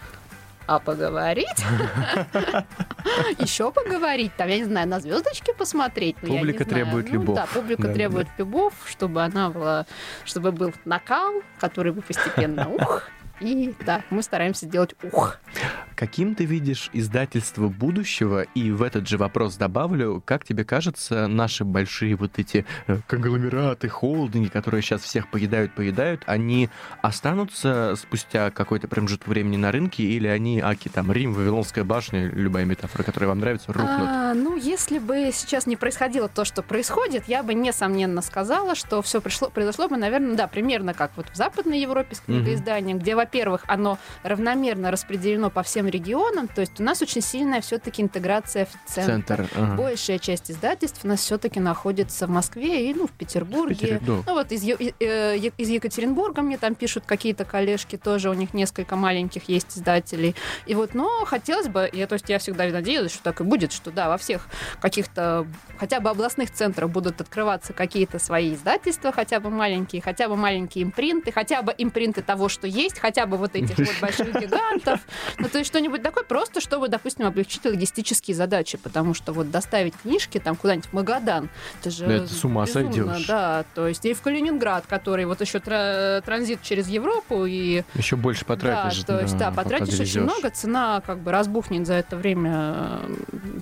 [0.68, 1.48] А поговорить?
[3.40, 4.32] Еще поговорить?
[4.36, 6.18] Там, я не знаю, на звездочки посмотреть?
[6.22, 7.36] Ну, я не Публика требует Ну любовь.
[7.38, 9.86] Да, публика Да, требует любовь, чтобы она была,
[10.26, 13.04] чтобы был накал, который бы постепенно ух.
[13.40, 15.38] И да, мы стараемся делать ух.
[15.96, 18.44] Каким ты видишь издательство будущего?
[18.54, 23.90] И в этот же вопрос добавлю, как тебе кажется, наши большие вот эти э, конгломераты,
[23.90, 26.70] холдинги, которые сейчас всех поедают, поедают, они
[27.02, 32.66] останутся спустя какой-то промежуток времени на рынке, или они, аки там, Рим, Вавилонская башня, любая
[32.66, 34.08] метафора, которая вам нравится, рухнут?
[34.08, 39.02] А, ну, если бы сейчас не происходило то, что происходит, я бы несомненно сказала, что
[39.02, 43.16] все пришло, произошло бы, наверное, да, примерно как вот в Западной Европе с книгоизданием, где,
[43.28, 48.66] во-первых, оно равномерно распределено по всем регионам, то есть у нас очень сильная все-таки интеграция
[48.66, 49.36] в центр.
[49.36, 49.50] Центр.
[49.54, 49.76] ага.
[49.76, 54.00] Большая часть издательств у нас все-таки находится в Москве и ну, в Петербурге.
[54.02, 54.14] Да.
[54.26, 58.54] Ну вот из, Е- э, из Екатеринбурга мне там пишут какие-то коллежки, тоже у них
[58.54, 60.34] несколько маленьких есть издателей.
[60.66, 63.74] И вот, но хотелось бы, я, то есть я всегда надеялась, что так и будет,
[63.74, 64.48] что да, во всех
[64.80, 65.46] каких-то
[65.78, 70.86] хотя бы областных центрах будут открываться какие-то свои издательства, хотя бы маленькие, хотя бы маленькие
[70.86, 75.00] импринты, хотя бы импринты того, что есть, хотя бы вот этих вот больших гигантов.
[75.40, 79.96] Ну, то есть что-нибудь такое, просто чтобы, допустим, облегчить логистические задачи, потому что вот доставить
[79.96, 81.50] книжки там куда-нибудь в Магадан,
[81.82, 83.26] это же это с ума безумно, сойдешь.
[83.28, 88.16] Да, то есть и в Калининград, который вот еще тра- транзит через Европу, и Еще
[88.16, 89.04] больше потратишь.
[89.04, 90.24] да, то есть, да, потратишь очень довезёшь.
[90.24, 93.00] много, цена как бы разбухнет за это время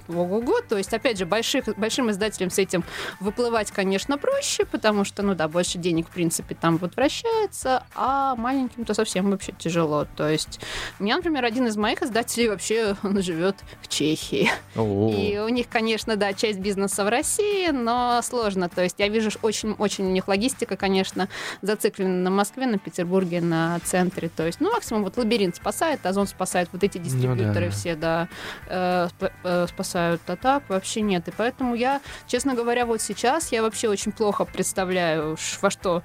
[0.07, 0.61] ого-го.
[0.67, 2.83] То есть, опять же, больших, большим издателям с этим
[3.19, 8.35] выплывать, конечно, проще, потому что, ну да, больше денег, в принципе, там вот вращается, а
[8.35, 10.07] маленьким-то совсем вообще тяжело.
[10.15, 10.59] То есть,
[10.99, 14.49] у меня, например, один из моих издателей вообще, он живет в Чехии.
[14.75, 18.69] О, И у них, конечно, да, часть бизнеса в России, но сложно.
[18.69, 21.29] То есть я вижу очень-очень у них логистика, конечно,
[21.61, 24.29] зациклена на Москве, на Петербурге, на центре.
[24.29, 27.71] То есть, ну, максимум вот лабиринт спасает, Озон спасает, вот эти дистрибьюторы да.
[27.71, 28.27] все, да,
[28.67, 30.21] э, сп- э, спасают.
[30.27, 31.27] А так вообще нет.
[31.27, 36.03] И поэтому я, честно говоря, вот сейчас я вообще очень плохо представляю, во что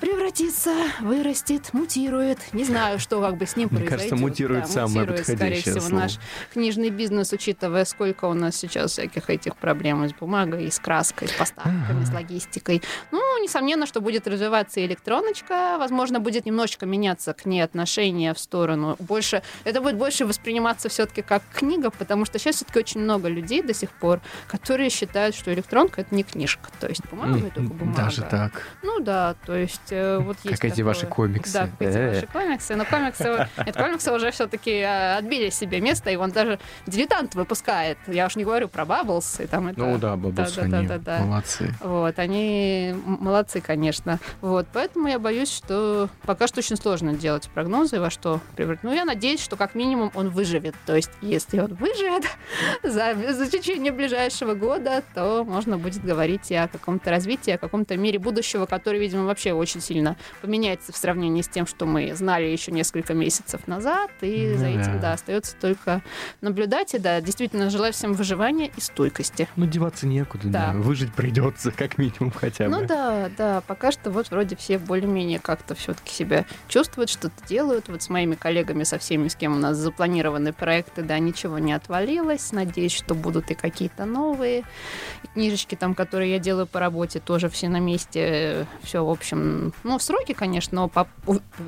[0.00, 2.38] превратится, вырастет, мутирует.
[2.52, 4.10] Не знаю, что как бы с ним Мне произойдет.
[4.10, 6.00] кажется, мутирует да, самое мутирует, скорее подходящее всего, слово.
[6.00, 6.18] наш
[6.52, 11.28] книжный бизнес, учитывая, сколько у нас сейчас всяких этих проблем с бумагой, и с краской,
[11.28, 12.82] с поставками, с логистикой.
[13.12, 18.38] Ну, несомненно, что будет развиваться и электроночка, возможно, будет немножечко меняться к ней отношение в
[18.38, 23.28] сторону больше, это будет больше восприниматься все-таки как книга, потому что сейчас все-таки очень много
[23.28, 27.56] людей до сих пор, которые считают, что электронка это не книжка, то есть бумага это
[27.56, 28.02] только бумага.
[28.02, 28.66] Даже так.
[28.82, 31.28] Ну да, то есть э, вот есть Как эти ваши такое.
[31.28, 31.52] комиксы.
[31.52, 32.14] Да, как эти Э.
[32.14, 32.74] ваши комиксы.
[32.76, 37.98] Но комиксы, нет, комиксы уже все-таки отбили себе место, и он даже дилетант выпускает.
[38.06, 39.42] Я уж не говорю про Bubbles.
[39.42, 39.80] И там это...
[39.80, 41.18] Ну да, бабус, да, да, они да, да.
[41.20, 41.74] молодцы.
[41.80, 44.18] Вот, они молодцы, конечно.
[44.40, 48.84] Вот, поэтому я боюсь, что пока что очень сложно делать прогнозы, во что превратит.
[48.84, 50.74] Ну, я надеюсь, что как минимум он выживет.
[50.86, 52.24] То есть, если он выживет
[52.82, 57.96] за, за течение ближайшего года, то можно будет говорить и о каком-то развитии, о каком-то
[57.96, 62.44] мире будущего, который, видимо, вообще очень сильно поменяется в сравнении с тем, что мы знали
[62.46, 64.10] еще несколько месяцев назад.
[64.20, 64.98] И Ну за этим, да.
[64.98, 66.02] да, остается только
[66.40, 66.94] наблюдать.
[66.94, 69.48] И да, действительно, желаю всем выживания и стойкости.
[69.56, 70.72] Ну, деваться некуда, да.
[70.72, 70.78] Да.
[70.78, 72.70] Выжить придется, как минимум, хотя бы.
[72.70, 77.88] Ну да, да, пока что вот вроде все более-менее как-то все-таки себя чувствуют, что-то делают.
[77.88, 81.72] Вот с моими коллегами, со всеми, с кем у нас запланированы проекты, да, ничего не
[81.72, 82.52] отвалилось.
[82.52, 84.64] Надеюсь, что будут и какие-то новые.
[85.22, 88.66] И книжечки там, которые я делаю по работе, тоже все на месте.
[88.82, 91.08] Все, в общем, ну, сроки, конечно, но поп-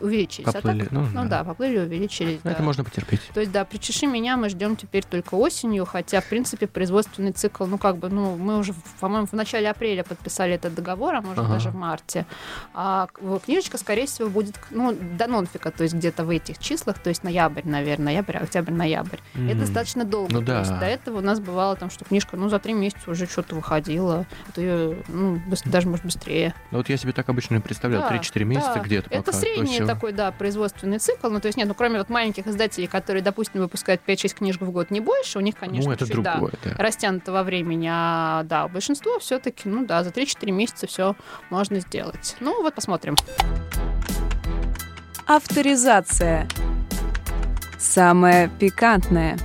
[0.00, 0.48] увеличились.
[0.48, 2.36] А так- Поплыли, ну, ну да, поплыли, увеличились.
[2.44, 2.52] Ну, да.
[2.52, 3.20] Это можно потерпеть.
[3.34, 7.64] То есть, да, «Причеши меня» мы ждем теперь только осенью, хотя, в принципе, производственный цикл,
[7.66, 11.38] ну, как бы, ну, мы уже, по-моему, в начале апреля подписали этот договор, а может,
[11.38, 11.54] Ага.
[11.54, 12.26] даже в марте.
[12.74, 13.08] А
[13.44, 17.22] книжечка, скорее всего, будет, ну, до нонфика, то есть где-то в этих числах, то есть
[17.24, 19.18] ноябрь, наверное, ноябрь, октябрь, ноябрь.
[19.34, 19.58] Это М.
[19.60, 20.32] достаточно долго.
[20.32, 20.58] Ну то да.
[20.60, 23.54] есть до этого у нас бывало там, что книжка, ну, за три месяца уже что-то
[23.54, 26.54] выходила, а то её, ну, даже, может, быстрее.
[26.70, 27.60] Ну, вот я себе так обычно и
[27.98, 28.80] представлял, Да, 3-4 месяца да.
[28.80, 29.20] где-то пока.
[29.20, 29.86] Это то средний всё.
[29.86, 31.28] такой, да, производственный цикл.
[31.28, 34.70] Ну, то есть, нет, ну, кроме вот маленьких издателей, которые, допустим, выпускают 5-6 книжек в
[34.70, 36.74] год, не больше, у них, конечно, Ну, это чуть, да, другое, да.
[36.78, 37.88] растянуто во времени.
[37.90, 41.16] А, да, большинство все-таки, ну, да, за 3-4 месяца все
[41.50, 42.36] можно сделать.
[42.40, 43.16] Ну, вот посмотрим.
[45.26, 46.48] Авторизация.
[47.78, 49.38] Самое пикантное.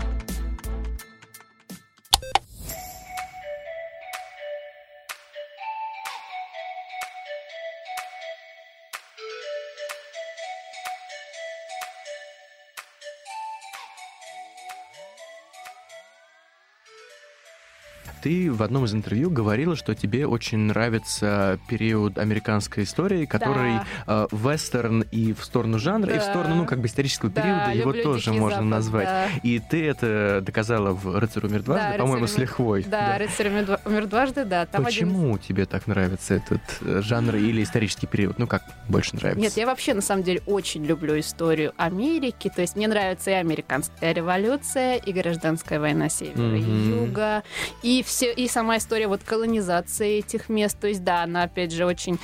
[18.21, 24.27] Ты в одном из интервью говорила, что тебе очень нравится период американской истории, который э,
[24.31, 26.29] вестерн и в сторону жанра, и в Да.
[26.31, 29.05] сторону, ну, как бы исторического периода, Да, его люблю тоже «Дикий можно Запад», назвать.
[29.07, 29.27] да.
[29.43, 32.83] И ты это доказала в «Рыцарь умер дважды», Да, по-моему, «Рыцарь с лихвой.
[32.87, 34.65] Да, «Рыцарь умер два- умер дважды», да.
[34.65, 38.39] Там один Почему тебе так нравится этот э, жанр или исторический период?
[38.39, 39.41] Ну, как больше нравится?
[39.41, 42.51] Нет, я вообще на самом деле очень люблю историю Америки.
[42.53, 46.99] То есть мне нравится и американская революция, и гражданская война севера и Мгм.
[47.05, 47.43] юга,
[47.83, 50.77] и все, и сама история вот колонизации этих мест.
[50.79, 52.17] То есть да, она опять же очень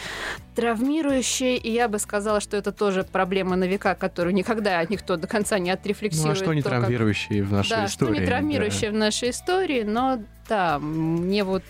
[0.55, 5.27] травмирующая, и я бы сказала, что это тоже проблема на века, которую никогда никто до
[5.27, 6.37] конца не Ну, отрефлексирует.
[6.37, 8.13] а что не то, как- травмирующие в нашей да, истории?
[8.13, 11.63] что не травмирующее в нашей истории, но да, мне вот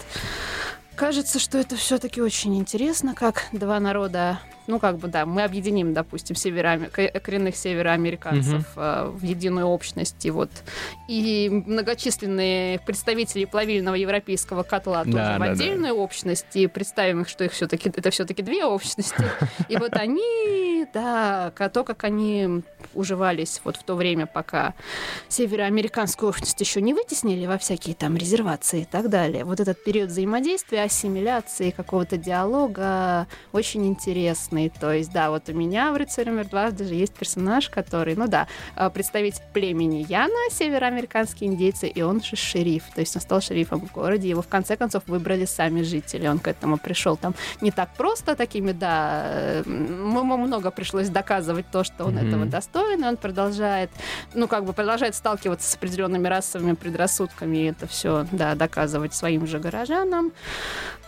[0.95, 5.93] кажется, что это все-таки очень интересно, как два народа, ну как бы да, мы объединим,
[5.93, 10.49] допустим, к- коренных североамериканцев э, в единую общность, и вот
[11.09, 15.51] и многочисленные представители плавильного европейского котла тоже Да, в да, да.
[15.51, 19.25] отдельную общность, и представим их, что их все-таки это все-таки две общности,
[19.69, 22.61] и вот они, да, то, как они
[22.93, 24.73] уживались вот в то время, пока
[25.27, 29.43] североамериканскую общность еще не вытеснили во всякие там резервации и так далее.
[29.45, 34.69] Вот этот период взаимодействия, ассимиляции, какого-то диалога очень интересный.
[34.69, 38.27] То есть, да, вот у меня в «Рыцаре умер дважды» же есть персонаж, который, ну
[38.27, 42.83] да, э, представитель племени Яна, североамериканские индейцы, и он же шериф.
[42.93, 44.29] То есть он стал шерифом в городе.
[44.29, 46.27] Его в конце концов выбрали сами жители.
[46.27, 51.83] Он к этому пришел там не так просто такими, да, ему много пришлось доказывать то,
[51.83, 52.27] что он Мгм.
[52.27, 53.89] этого достоин, и он продолжает,
[54.33, 59.47] ну, как бы продолжает сталкиваться с определенными расовыми предрассудками, и это все, да, доказывать своим
[59.47, 60.31] же горожанам.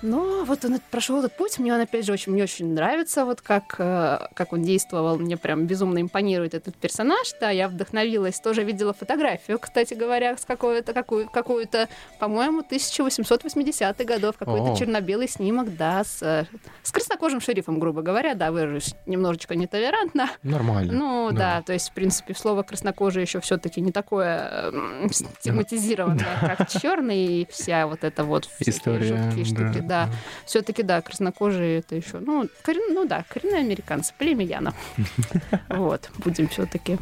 [0.02, 3.42] Но вот он прошел этот путь, мне он, опять же, очень, мне очень нравится, вот
[3.42, 8.64] как, э, как он действовал, мне прям безумно импонирует этот персонаж, да, я вдохновилась, тоже
[8.64, 14.76] видела фотографию, кстати говоря, с какой-то, какую, какую-то, по-моему, 1880-х годов, какой-то О.
[14.76, 16.48] черно-белый снимок, да, с,
[16.84, 20.94] с краснокожим шерифом, грубо говоря, да, выражусь немножечко нетолерантно, Нормально.
[20.94, 21.56] ну Да.
[21.58, 21.62] да.
[21.62, 27.48] то есть, в принципе, слово краснокожий еще все-таки не такое м, стигматизированное, как черный, и
[27.50, 30.10] вся вот эта вот История, штуки, да.
[30.46, 34.74] Все-таки, да, краснокожие это еще, ну, корен- ну да, коренные американцы, племя.
[35.70, 36.98] Вот, будем все-таки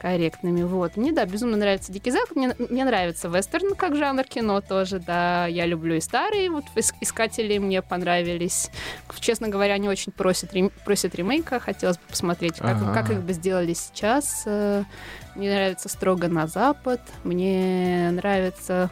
[0.00, 0.62] корректными.
[0.62, 0.96] Вот.
[0.96, 2.36] Мне, да, безумно нравится Дикий Запад.
[2.36, 5.46] Мне, мне нравится вестерн как жанр кино тоже, да.
[5.46, 8.70] Я люблю и старые вот ис- искатели мне понравились.
[9.20, 11.60] Честно говоря, они очень просят, рем- просят ремейка.
[11.60, 12.94] Хотелось бы посмотреть, как, Ага.
[12.94, 14.44] как их бы сделали сейчас.
[14.46, 14.84] Э,
[15.34, 17.00] Мне нравится «Строго на запад».
[17.24, 18.90] Мне нравится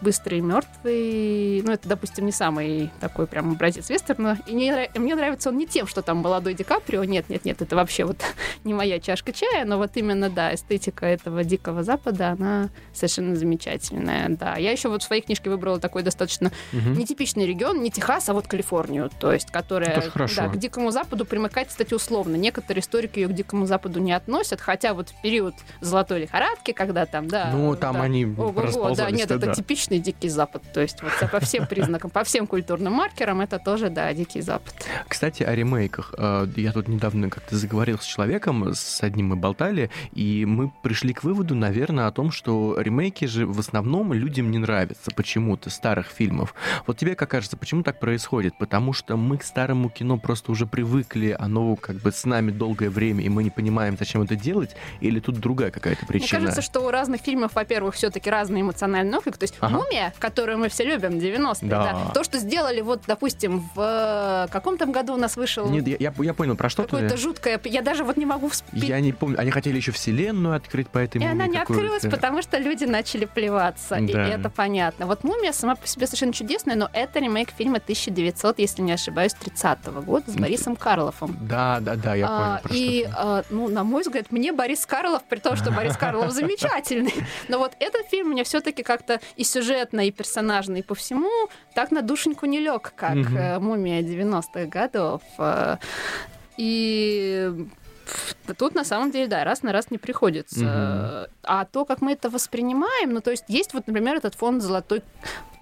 [0.00, 1.62] быстрый и мертвый.
[1.62, 4.38] Ну, это, допустим, не самый такой прям образец вестерна.
[4.46, 7.04] И не нрав- мне нравится он не тем, что там молодой Ди Каприо.
[7.04, 8.18] Нет, нет, нет, это вообще вот
[8.64, 14.28] не моя чашка чая, но вот именно, да, эстетика этого Дикого Запада, она совершенно замечательная,
[14.30, 14.56] да.
[14.56, 16.94] Я еще вот в своей книжке выбрала такой достаточно Мгм.
[16.94, 21.68] нетипичный регион, не Техас, а вот Калифорнию, то есть, которая да, к Дикому Западу примыкает,
[21.68, 22.36] кстати, условно.
[22.36, 27.06] Некоторые историки ее к Дикому Западу не относят, хотя вот в период золотой лихорадки, когда
[27.06, 27.50] там, да...
[27.52, 30.62] Ну, там да, они Ого-го, да, нет, это типичный Дикий Запад.
[30.72, 34.74] То есть вот по всем признакам, по всем культурным маркерам это тоже, да, Дикий Запад.
[35.08, 36.14] Кстати, о ремейках.
[36.16, 41.12] Э, Я тут недавно как-то заговорил с человеком, с одним мы болтали, и мы пришли
[41.12, 46.06] к выводу, наверное, о том, что ремейки же в основном людям не нравятся почему-то, старых
[46.08, 46.54] фильмов.
[46.86, 48.56] Вот тебе как кажется, почему так происходит?
[48.58, 52.90] Потому что мы к старому кино просто уже привыкли, оно как бы с нами долгое
[52.90, 56.40] время, и мы не понимаем, зачем это делать, или тут другая какая-то Мне причина?
[56.40, 59.36] кажется, что у разных фильмов, во-первых, все-таки разный эмоциональный отклик.
[59.38, 59.79] То есть Ага.
[59.84, 61.92] «Мумия», которую мы все любим, 90-е, Да.
[61.92, 62.10] да.
[62.14, 63.80] то, что сделали вот, допустим, в
[64.46, 67.16] э, каком там году у нас вышел Нет, я, я- я понял, про что какое-то
[67.16, 67.60] жуткое...
[67.64, 68.88] Я даже вот не могу вспомнить.
[68.88, 69.38] Я не помню.
[69.38, 73.24] Они хотели еще вселенную открыть по этой И она не открылась, потому что люди начали
[73.24, 73.96] плеваться.
[73.96, 74.26] И Да.
[74.26, 75.06] это понятно.
[75.06, 79.34] Вот «Мумия» сама по себе совершенно чудесная, но это ремейк фильма 1900, если не ошибаюсь,
[79.34, 81.36] 30 года с Борисом Карлофом.
[81.40, 85.22] Да, да, да, я понял, А, и, а, ну, на мой взгляд, мне Борис Карлов,
[85.28, 87.14] при том, что Борис Карлов замечательный,
[87.48, 91.30] но вот этот фильм мне все-таки как-то и сюжетно, и персонажно, и по всему
[91.74, 95.22] так на душеньку не лег, как э, «Мумия» 90-х годов.
[95.38, 95.76] Э,
[96.56, 97.50] И
[98.58, 100.60] тут на самом деле, да, раз на раз не приходится.
[101.42, 105.02] А то, как мы это воспринимаем, ну, то есть есть вот, например, этот фонд «Золотой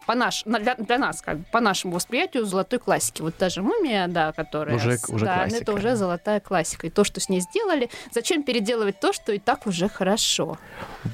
[0.09, 3.21] по наш, на- для, для нас, как бы, по нашему восприятию, золотой классики.
[3.21, 4.75] Вот та же мумия, да, которая...
[4.77, 5.63] Уже- уже да, ну, классика.
[5.63, 6.87] это уже золотая классика.
[6.87, 10.57] И то, что с ней сделали, зачем переделывать то, что и так уже хорошо?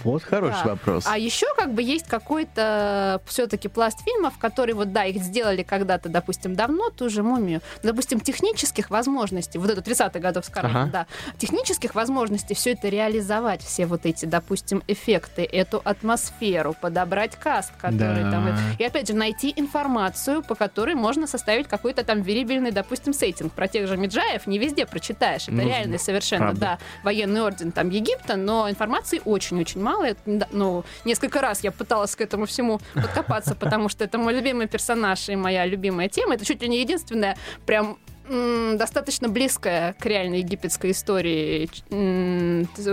[0.04, 0.70] Вот хороший да.
[0.70, 1.06] вопрос.
[1.08, 6.08] А еще как бы есть какой-то все-таки пласт фильмов, которые вот, да, их сделали когда-то,
[6.08, 7.62] допустим, давно, ту же мумию.
[7.82, 10.90] Допустим, технических возможностей, вот это 30-х годов с Карлом, Ага.
[10.92, 11.06] да,
[11.38, 18.22] технических возможностей все это реализовать, все вот эти, допустим, эффекты, эту атмосферу, подобрать каст, который
[18.22, 18.30] Да.
[18.30, 18.56] там...
[18.78, 23.52] И опять же, найти информацию, по которой можно составить какой-то там верибельный, допустим, сеттинг.
[23.52, 25.42] Про тех же Меджаев не везде прочитаешь.
[25.44, 26.60] Это Ну, реальный совершенно, правда.
[26.60, 30.04] да, военный орден там Египта, но информации очень-очень мало.
[30.04, 34.66] Это, ну, несколько раз я пыталась к этому всему подкопаться, потому что это мой любимый
[34.66, 36.34] персонаж и моя любимая тема.
[36.34, 41.68] Это чуть ли не единственная прям достаточно близкая к реальной египетской истории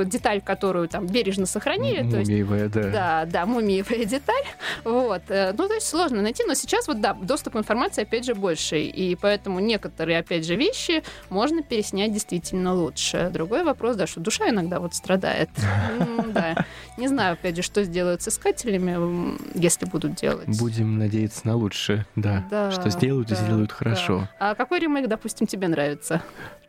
[0.05, 2.09] деталь, которую там бережно сохранили.
[2.09, 2.81] То есть Мумиевая, да.
[2.89, 4.43] да, да, мумиевая деталь.
[4.83, 5.23] Вот.
[5.29, 8.35] э, Ну, то есть сложно найти, но сейчас вот, да, доступ к информации, опять же,
[8.35, 8.79] больше.
[8.81, 13.29] И поэтому некоторые, опять же, вещи можно переснять действительно лучше.
[13.33, 15.49] Другой вопрос, да, что душа иногда вот страдает.
[16.31, 16.65] Да.
[16.97, 20.47] Не знаю, опять же, что сделают с искателями, если будут делать.
[20.59, 22.71] Будем надеяться на лучшее, да.
[22.71, 24.29] Что сделают и сделают хорошо.
[24.39, 26.21] А какой ремейк, допустим, тебе нравится?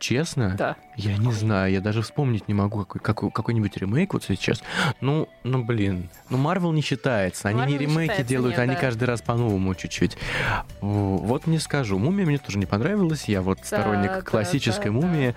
[0.03, 0.57] Честно?
[0.59, 0.75] Да.
[0.97, 4.61] Я не знаю, я даже вспомнить не могу какой, какой, какой-нибудь ремейк вот сейчас.
[5.01, 8.59] Ну, ну блин, ну Марвел не считается, они Marvel не не ремейки считается, делают, нет,
[8.59, 8.81] они да.
[8.81, 10.19] каждый раз по-новому чуть-чуть.
[10.81, 15.07] Вот не скажу, Мумия мне тоже не понравилась, я вот сторонник да, классической да, да.
[15.07, 15.35] мумии.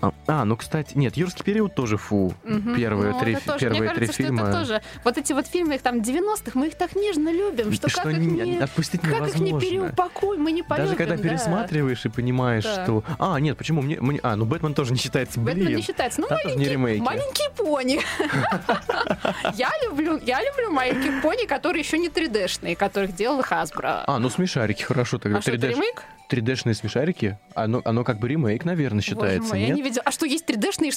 [0.00, 2.34] А, А, ну кстати, нет, юрский период тоже фу.
[2.42, 2.74] Мгм.
[2.74, 4.42] Первые Ну, три, тоже- первые Мне три кажется, что фильма.
[4.48, 4.82] это тоже...
[5.04, 8.18] Вот эти вот фильмы их там 90-х, мы их так нежно любим, что, как их
[8.18, 8.58] не- не...
[8.58, 9.60] отпустить Как их не невозможно.
[9.60, 10.86] переупакуй, мы не полюбим.
[10.86, 11.22] Даже когда да.
[11.22, 12.84] пересматриваешь и понимаешь, Да.
[12.84, 13.04] что...
[13.18, 14.00] А, нет, почему мне...
[14.08, 15.76] мне- А, ну Бэтмен тоже не считается, Бэтмен блин.
[15.78, 16.20] не считается.
[16.20, 17.00] Ну, тоже не маленький, ремейки.
[17.02, 18.00] маленький пони.
[19.54, 24.04] Я люблю, я люблю маленьких пони, которые еще не 3D-шные, которых делал Hasbro.
[24.06, 25.38] А, ну смешарики, хорошо тогда.
[25.38, 26.02] А что, это 3D ремейк?
[26.30, 27.38] 3D-шные смешарики?
[27.54, 29.76] Оно, оно как бы ремейк, наверное, Боже считается, мой, я нет?
[29.76, 30.02] не видела.
[30.04, 30.92] А что, есть 3D-шные?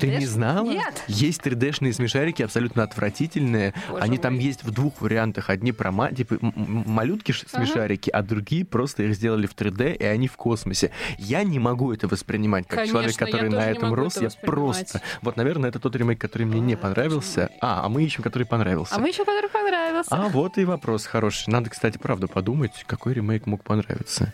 [0.00, 0.70] Ты не знала?
[0.70, 1.02] Нет.
[1.08, 3.74] Есть 3D-шные смешарики абсолютно отвратительные.
[3.88, 4.18] Боже Они мой.
[4.18, 5.50] там есть в двух вариантах.
[5.50, 7.64] Одни про ма- типа малютки ш- Ага.
[7.66, 10.90] смешарики, а другие просто их сделали в 3D, и они в космосе.
[11.18, 14.16] Я не могу это воспринимать как Конечно, человек, который на этом рос.
[14.16, 15.00] это Я просто...
[15.22, 17.50] Вот, наверное, это тот ремейк, который мне не понравился.
[17.60, 18.94] А, а мы ищем, который понравился.
[18.94, 20.08] А мы еще который понравился.
[20.14, 21.50] А вот и вопрос хороший.
[21.50, 24.32] Надо, кстати, правда подумать, какой ремейк мог понравиться.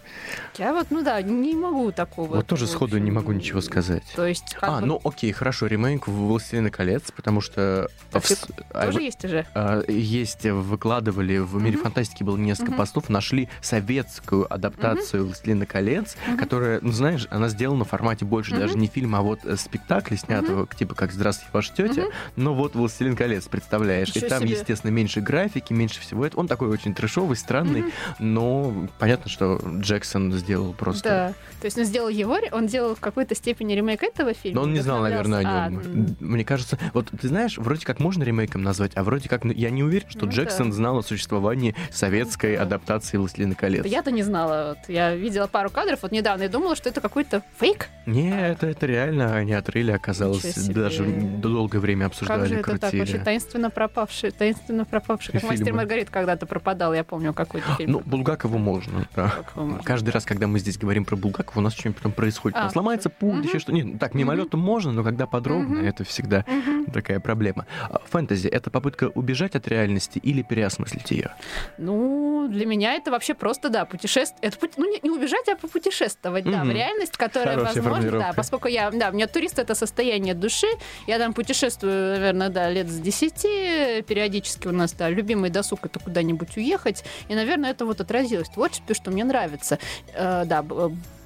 [0.59, 2.37] Я вот, ну да, не могу такого.
[2.37, 4.03] Вот тоже сходу не могу ничего сказать.
[4.17, 7.89] То есть, А, бы, ну окей, хорошо, ремейк в «Властелина колец», потому что...
[8.13, 9.45] В с- а, тоже в- есть уже.
[9.55, 11.85] а, Есть, выкладывали в «Мире Мгм.
[11.85, 12.79] фантастики» было несколько Мгм.
[12.79, 16.37] постов, нашли советскую адаптацию «Властелина колец», Мгм.
[16.39, 18.61] которая, ну знаешь, она сделана в формате больше Мгм.
[18.61, 22.11] даже не фильма, а вот э, спектакля, снятого типа как «Здравствуйте, ваша тетя», Мгм.
[22.37, 24.09] но вот «Властелин колец», представляешь?
[24.09, 24.53] Ничего И там, себе.
[24.53, 26.41] естественно, меньше графики, меньше всего этого.
[26.41, 27.93] Он такой очень трешовый, странный, Мгм.
[28.21, 31.09] но понятно, что Джексон сделал просто...
[31.09, 31.35] Да.
[31.61, 34.57] То есть он сделал его, он делал в какой-то степени ремейк этого фильма.
[34.61, 36.17] Но он не знал, наверное, о нем.
[36.21, 39.53] А, Мне кажется, вот ты знаешь, вроде как можно ремейком назвать, а вроде как ну,
[39.53, 40.77] я не уверен, что Ну Джексон да.
[40.77, 42.63] знал о существовании советской Да.
[42.63, 43.85] адаптации «Властелина колец».
[43.87, 44.77] Я-то не знала.
[44.77, 47.89] Вот я видела пару кадров вот недавно и думала, что это какой-то фейк.
[48.07, 52.81] Не, это, это реально они отрыли, оказалось, даже долгое время обсуждали, как же это так?
[52.81, 53.01] крутили.
[53.01, 55.33] Вообще таинственно пропавший, таинственно пропавший.
[55.33, 55.73] Как мастер.
[55.73, 57.93] Маргарит когда-то пропадал, я помню какой-то фильм.
[57.93, 59.33] Ну, Булгакову можно, да.
[59.55, 59.83] Можно?
[59.83, 62.57] Каждый раз, когда мы здесь говорим про Булгакова, у нас что-нибудь потом происходит.
[62.57, 63.49] А, Там сломается пульт, мгм.
[63.49, 65.87] еще что Нет, ну так, мимолетом можно, но когда подробно, Мгм.
[65.87, 66.85] это всегда Мгм.
[66.93, 67.67] такая проблема.
[67.91, 71.35] А Фэнтези— это попытка убежать от реальности или переосмыслить ее?
[71.79, 74.39] Ну, для меня это вообще просто, да, путешествие.
[74.43, 78.69] Это ну, не, не убежать, а попутешествовать, да, в реальность, которая Хорошая возможно, да, поскольку
[78.69, 80.67] я, да, у меня турист это состояние души,
[81.07, 85.99] я там путешествую, наверное, да, лет с 10, периодически у нас, да, любимый досуг это
[85.99, 89.79] куда-нибудь уехать, и, наверное, это вот отразилось в творчестве, что мне нравится,
[90.15, 90.63] Э, да,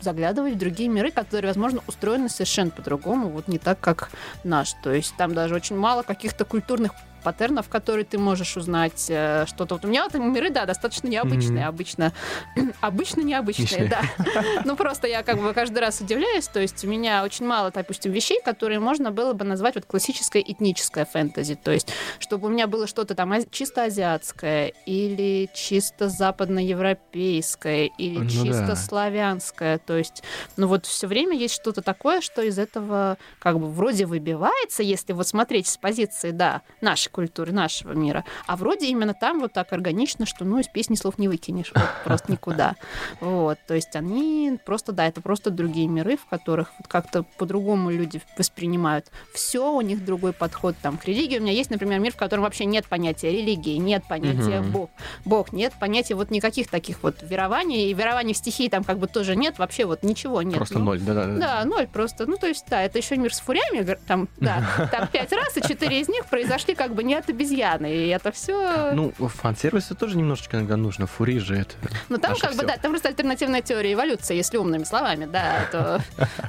[0.06, 4.10] заглядывать в другие миры, которые, возможно, устроены совершенно по-другому, вот не так, как
[4.44, 4.72] наш.
[4.84, 6.92] То есть там даже очень мало каких-то культурных
[7.26, 9.74] паттернов, которые ты можешь узнать э, что-то.
[9.74, 11.68] Вот у меня вот миры, да, достаточно необычные, Мгм.
[11.68, 12.12] обычно,
[12.80, 13.88] обычно необычные, Обычные.
[13.88, 14.44] да.
[14.64, 18.12] Ну просто я как бы каждый раз удивляюсь, то есть у меня очень мало, допустим,
[18.12, 21.88] вещей, которые можно было бы назвать вот классическое этническое фэнтези, то есть
[22.20, 28.66] чтобы у меня было что-то там ази- чисто азиатское или чисто западноевропейское или Ну чисто
[28.68, 28.76] да.
[28.76, 30.22] славянское, то есть
[30.56, 35.12] ну вот все время есть что-то такое, что из этого как бы вроде выбивается, если
[35.12, 39.72] вот смотреть с позиции, да, нашей культуры, нашего мира, а вроде именно там вот так
[39.72, 42.74] органично, что ну из песни слов не выкинешь вот, просто никуда.
[43.20, 47.90] Вот, то есть они просто, да, это просто другие миры, в которых вот как-то по-другому
[47.90, 49.06] люди воспринимают.
[49.32, 51.38] Все, у них другой подход там к религии.
[51.38, 54.72] У меня есть, например, мир, в котором вообще нет понятия религии, нет понятия Мгм.
[54.72, 54.90] Бог.
[55.24, 57.90] Бог, нет понятия вот никаких таких вот верований.
[57.90, 60.56] И верований в стихии там как бы тоже нет, вообще вот ничего нет.
[60.56, 61.26] Просто Ну, ноль, да-да.
[61.26, 62.26] да, ноль просто.
[62.26, 65.62] Ну, то есть, да, это еще мир с фурями, там, да, там пять раз, и
[65.62, 68.90] четыре из них произошли как бы не от обезьяны, и это все.
[68.92, 71.06] Ну, фан-сервиса тоже немножечко иногда нужно.
[71.06, 71.74] Фури же это...
[72.08, 72.66] Ну, там как бы, всё.
[72.66, 76.02] да, там просто альтернативная теория эволюции, если умными словами, да, то...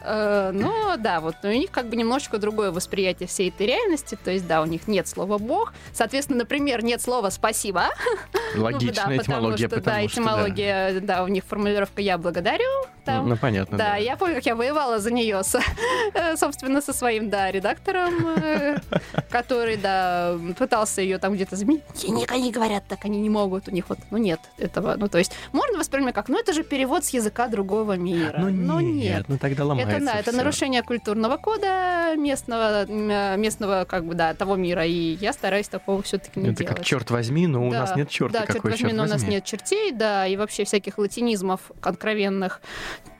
[0.04, 4.32] э, Но, да, вот у них как бы немножечко другое восприятие всей этой реальности, то
[4.32, 7.86] есть, да, у них нет слова «бог», соответственно, например, нет слова «спасибо»,
[8.56, 10.22] Ну, да, Логичная потому этимология, что, да, потому что, да.
[10.22, 12.70] этимология, да, у них формулировка «я благодарю»,
[13.06, 13.96] там, Ну, понятно, Да, да.
[13.98, 15.42] я помню, как я воевала за нее,
[16.36, 18.78] собственно, со своим, да, редактором, э,
[19.30, 21.84] который, да, пытался ее там где-то заменить.
[22.04, 24.96] И не- Они говорят так, они не могут, у них вот, ну нет этого.
[24.98, 28.36] Ну, то есть, можно воспринимать как, ну, это же перевод с языка другого мира.
[28.40, 29.26] Ну, Но нет, нет.
[29.28, 30.38] ну тогда ломается Это, да, это всё.
[30.38, 36.02] нарушение культурного кода местного, м, местного, как бы, да, того мира, и я стараюсь такого
[36.02, 36.76] все-таки не Это делать.
[36.78, 38.40] как черт возьми, но у Да, нас нет черта.
[38.40, 39.32] Да, черт Какой возьми, черт но у нас возьми?
[39.36, 42.62] нет чертей, да, и вообще всяких латинизмов откровенных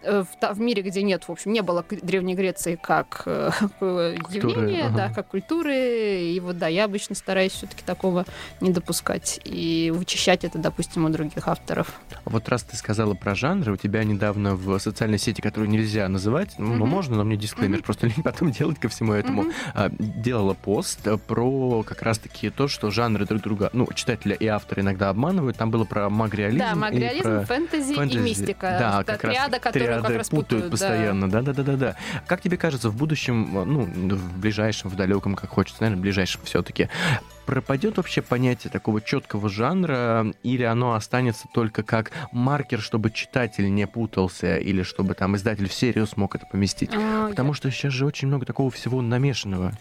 [0.08, 4.86] в, та- в мире, где нет, в общем, не было Древней Греции как э, явления,
[4.86, 4.96] ага.
[4.98, 5.76] да, как культуры.
[6.22, 8.26] И вот, да, я обычно стараюсь все-таки такого
[8.62, 12.00] не допускать и вычищать это, допустим, у других авторов.
[12.26, 16.56] Вот раз ты сказала про жанры, у тебя недавно в социальной сети, которую нельзя называть,
[16.58, 17.84] ну, ну, можно, но мне дисклеймер, Мгм.
[17.86, 22.68] просто лень потом делать ко всему этому, а, делала пост э, про как раз-таки то,
[22.68, 25.58] что жанры друг друга, ну, читателя и автора иногда обманывают.
[25.58, 26.60] Там было про магреализм.
[26.60, 28.18] да, магреализм, про фэнтези, фэнтези.
[28.18, 28.78] и мистика.
[28.80, 30.66] Да, как раз триада, которую триады раз путают путают.
[30.66, 30.72] да.
[30.72, 31.30] постоянно.
[31.30, 31.96] Да, да, да, да, да.
[32.26, 33.84] Как тебе кажется, в будущем, ну,
[34.16, 36.90] в ближайшем, в далеком, как хочется, наверное, в ближайшем все-таки,
[37.46, 43.88] пропадет вообще понятие такого четкого жанра, или оно останется только как маркер, чтобы читатель не
[43.88, 46.92] путался, или чтобы там издатель в серию смог это поместить?
[46.94, 49.74] А, Потому что сейчас же очень много такого всего намешанного.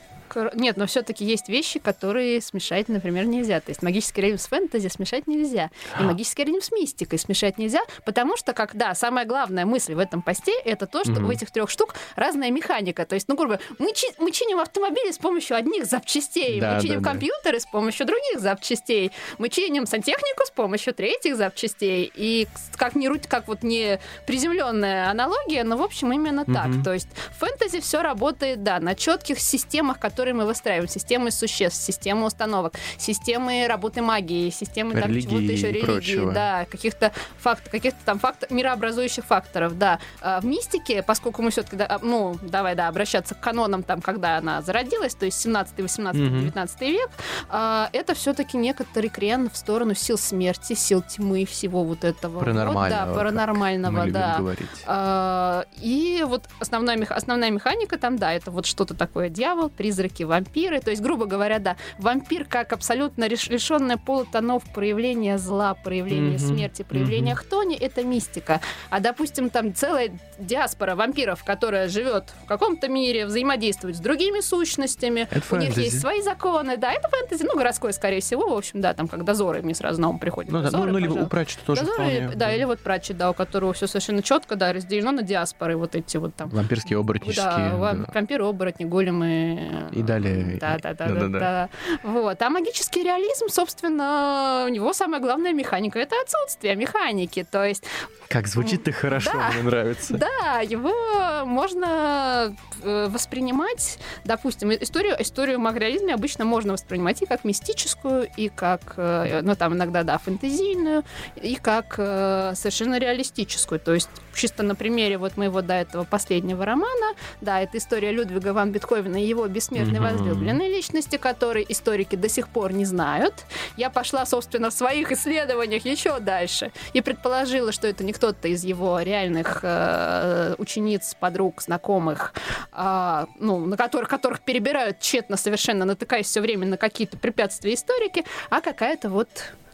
[0.55, 3.61] Нет, но все-таки есть вещи, которые смешать, например, нельзя.
[3.61, 5.71] То есть магический реализм с фэнтези смешать нельзя.
[6.01, 10.23] И магический реализм с мистикой смешать нельзя, потому что, когда самая главная мысль в этом
[10.23, 11.27] посте, это то, что Мгм.
[11.27, 13.05] у этих трех штук разная механика.
[13.07, 16.75] То есть, ну, грубо говоря, мы, чи- мы чиним автомобили с помощью одних запчастей, Да,
[16.77, 17.11] мы чиним да, да.
[17.11, 22.11] компьютеры с помощью других запчастей, мы чиним сантехнику с помощью третьих запчастей.
[22.15, 26.67] И как не руть, как вот не приземленная аналогия, но в общем именно так.
[26.67, 26.83] Мгм.
[26.85, 27.09] То есть
[27.39, 32.73] фэнтези все работает, да, на четких системах, которые которые мы выстраиваем, системы существ, системы установок,
[32.97, 36.33] системы работы магии, системы там чего-то еще религии, прочего.
[36.33, 39.99] да, каких-то фактов, каких-то там фактов, мирообразующих факторов, да.
[40.23, 44.39] А в мистике, поскольку мы все-таки, а, ну, давай, да, обращаться к канонам, там, когда
[44.39, 46.41] она зародилась, то есть 17, 18, Мгм.
[46.41, 47.11] 19 век,
[47.51, 52.39] а, это все-таки некоторый крен в сторону сил смерти, сил тьмы, всего вот этого.
[52.39, 54.37] Паранормального, Вот, да, паранормального, да.
[54.39, 54.67] говорить.
[54.87, 59.69] А, И вот основная, основная механика там, да, это вот что-то такое дьявол,
[60.07, 60.81] призраки, вампиры.
[60.81, 66.83] То есть, грубо говоря, да, вампир как абсолютно лишенное полутонов проявления зла, проявления Мгм, смерти,
[66.83, 67.41] проявления мгм.
[67.43, 68.61] хтони, это мистика.
[68.91, 75.29] А, допустим, там целая диаспора вампиров, которая живет в каком-то мире, взаимодействует с другими сущностями,
[75.31, 75.81] Это у них фэнтези.
[75.85, 79.25] есть свои законы, да, это фэнтези, ну, городской, скорее всего, в общем, да, там, как
[79.25, 80.51] дозоры, мне сразу на ум приходят.
[80.53, 82.29] Ну, да, ну, Дозоры, ну, либо у Пратчета тоже Дозоры, вполне.
[82.37, 85.95] да, или вот Пратчет, да, у которого все совершенно четко, да, разделено на диаспоры, вот
[85.95, 86.49] эти вот там.
[86.51, 87.45] Вампирские, оборотнические.
[87.45, 88.05] Да, да.
[88.13, 89.89] вампиры, оборотни, големы.
[89.97, 90.59] И далее.
[90.61, 91.69] Да, да, да, да, да.
[92.03, 92.41] Вот.
[92.43, 97.47] А магический реализм, собственно, у него самая главная механика это отсутствие механики.
[97.51, 97.85] То есть,
[98.29, 100.15] Как звучит-то хорошо, мне нравится.
[100.19, 108.29] да, его можно э, воспринимать, допустим, историю, историю магреализма обычно можно воспринимать и как мистическую,
[108.37, 111.05] и как, э, ну, там иногда, да, фэнтезийную,
[111.37, 113.81] и как э, совершенно реалистическую.
[113.81, 118.53] То есть чисто на примере вот моего до этого последнего романа, да, это история Людвига
[118.53, 120.13] ван Бетховена и его бессмертной Мгм.
[120.13, 123.35] возлюбленной личности, которой историки до сих пор не знают.
[123.77, 128.65] Я пошла, собственно, в своих исследованиях еще дальше и предположила, что это не кто-то из
[128.65, 132.35] его реальных э, учениц, подруг, знакомых,
[132.73, 138.25] а, ну, на которых, которых перебирают тщетно совершенно, натыкаясь все время на какие-то препятствия историки,
[138.51, 139.29] а какая-то вот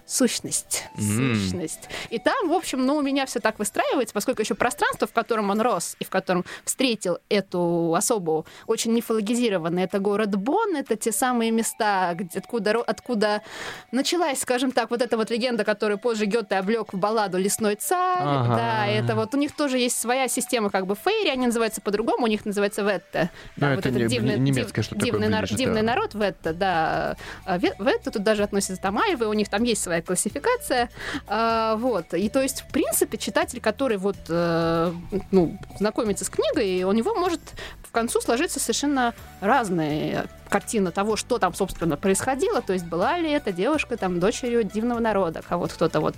[0.06, 0.84] сущность.
[0.98, 1.34] М.
[1.34, 1.88] Сущность.
[2.10, 5.50] И там, в общем, ну, у меня все так выстраивается, поскольку еще пространство, в котором
[5.50, 9.84] он рос и в котором встретил эту особу, очень мифологизированное.
[9.84, 13.42] Это город Бон, это те самые места, где, откуда, откуда
[13.90, 18.18] началась, скажем так, вот эта вот легенда, которую позже Гёте облег в балладу «Лесной царь».
[18.22, 18.56] Ага.
[18.56, 22.24] Да, это вот у них тоже есть своя система как бы фейри, они называются по-другому,
[22.24, 23.30] у них называется Ветте.
[23.56, 25.86] Ну, это не- немецкое див- что-то такое дивный, нар- ближе, дивный да.
[25.86, 27.16] народ Ветте, да.
[27.44, 30.88] А Ве- Ветте тут даже относятся Тамаевы, у них там есть своя классификация.
[31.26, 32.14] А, вот.
[32.14, 34.92] И то есть, в принципе, читатель, который вот, э,
[35.30, 37.40] ну, знакомится с книгой, у него может
[37.92, 39.12] в концу сложиться совершенно
[39.42, 42.60] разная картина того, что там, собственно, происходило.
[42.60, 46.14] То есть, была ли эта девушка там дочерью дивного народа, кого-то кто-то вот...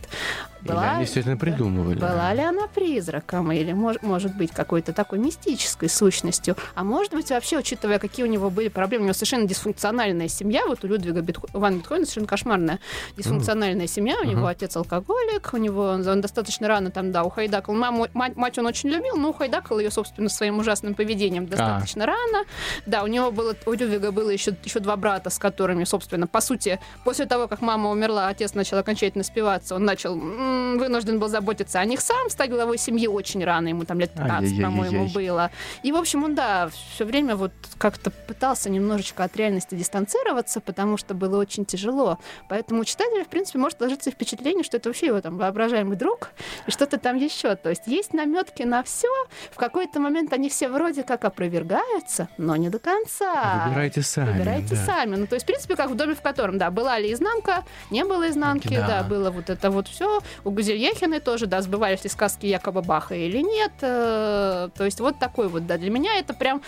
[0.62, 1.98] Или Была, они все это придумывали.
[1.98, 6.56] была ли она призраком или, мож- может быть, какой-то такой мистической сущностью?
[6.74, 10.66] А может быть, вообще, учитывая, какие у него были проблемы, у него совершенно дисфункциональная семья,
[10.66, 11.46] вот у Людвига Бетхо...
[11.52, 12.78] Ван Бетховена совершенно кошмарная
[13.16, 14.50] дисфункциональная семья, у него Ага.
[14.50, 17.74] отец алкоголик, у него он, он достаточно рано там, да, ухайдакал.
[17.74, 21.63] Маму, мать, мать он очень любил, но ухайдакал ее, собственно, своим ужасным поведением достаточно
[22.06, 22.44] рано.
[22.86, 26.40] Да, у него было, у Людвига было еще, еще два брата, с которыми, собственно, по
[26.40, 31.28] сути, после того, как мама умерла, отец начал окончательно спиваться, он начал, м, вынужден был
[31.28, 34.64] заботиться о них сам, стать главой семьи очень рано, ему там лет 15, Ай-яй-яй-яй.
[34.64, 35.50] по-моему, было.
[35.82, 40.96] И, в общем, он, да, все время вот как-то пытался немножечко от реальности дистанцироваться, потому
[40.96, 42.18] что было очень тяжело.
[42.48, 46.30] Поэтому у читателя, в принципе, может сложиться впечатление, что это вообще его там воображаемый друг
[46.66, 47.54] и что-то там еще.
[47.56, 49.08] То есть есть наметки на все.
[49.52, 51.24] В какой-то момент они все вроде как
[51.58, 53.64] опровергаются, но не до конца.
[53.66, 54.32] Выбирайте сами.
[54.32, 54.84] Выбирайте да.
[54.84, 55.16] сами.
[55.16, 58.04] Ну, то есть, в принципе, как в доме, в котором, да, была ли изнанка, не
[58.04, 58.86] было изнанки, Да.
[58.86, 60.20] да, было вот это вот все.
[60.44, 63.72] У Гузельяхиной тоже, да, сбывались ли сказки якобы Баха или нет.
[63.80, 66.62] Э, То есть, вот такой вот, да, для меня это прям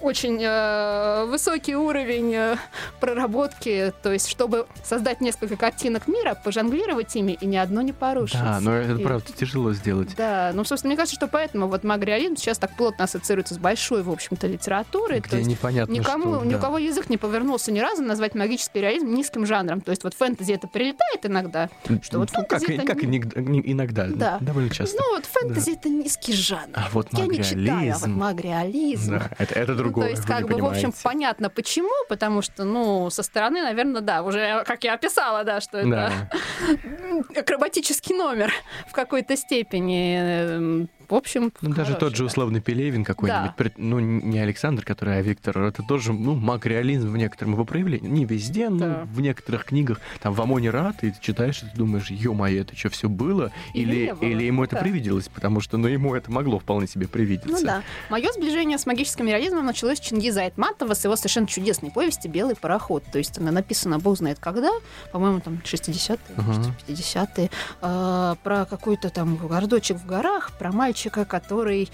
[0.00, 2.56] очень э, высокий уровень э,
[3.00, 8.38] проработки, то есть чтобы создать несколько картинок мира, пожонглировать ими и ни одно не порушить.
[8.40, 10.10] Да, но это И- правда тяжело сделать.
[10.16, 14.02] Да, ну, собственно, мне кажется, что поэтому вот магреализм сейчас так плотно ассоциируется с большой,
[14.02, 15.20] в общем-то, литературой.
[15.20, 16.44] то Где есть непонятно, Никому, что.
[16.44, 16.58] ни да.
[16.58, 19.80] у кого язык не повернулся ни разу назвать магический реализм низким жанром.
[19.80, 21.68] То есть вот фэнтези это прилетает иногда.
[22.02, 24.38] что вот Ну, как, фэнтези это как не- иногда, Да.
[24.40, 24.96] довольно часто.
[24.98, 26.70] Ну вот фэнтези это низкий жанр.
[26.74, 29.12] а вот Я не читаю, а вот магреализм.
[29.18, 30.06] Да, это, это другое.
[30.06, 34.22] то есть, как бы, в общем, понятно почему, потому что, ну, со стороны, наверное, да,
[34.22, 36.30] уже, как я описала, да, что это Да.
[37.40, 38.52] акробатический номер
[38.88, 40.88] в какой-то степени.
[41.08, 43.70] В общем, Ну, даже хороший, тот же условный Пелевин какой-нибудь, Да.
[43.76, 48.08] ну, не Александр, который, а Виктор, это тоже, ну, маг-реализм в некотором его проявлении.
[48.08, 49.02] Не везде, но Да.
[49.12, 50.00] в некоторых книгах.
[50.20, 53.52] Там в Амоне Рад, и ты читаешь, и ты думаешь, ё-моё, это что, все было?
[53.74, 54.28] Или Или, было.
[54.28, 54.82] или ему это Да.
[54.82, 57.48] привиделось, потому что, ну, ему это могло вполне себе привидеться.
[57.50, 57.82] Ну да.
[58.10, 62.56] Мое сближение с магическим реализмом началось с Чингиза Айтматова с его совершенно чудесной повести «Белый
[62.56, 63.04] пароход».
[63.12, 64.70] То есть она написана бог знает когда,
[65.12, 66.42] по-моему, там 60-е, Ага.
[66.52, 67.50] может, 50-е,
[67.82, 71.90] э, про какой-то там городочек в горах, про мальчика, мальчика, который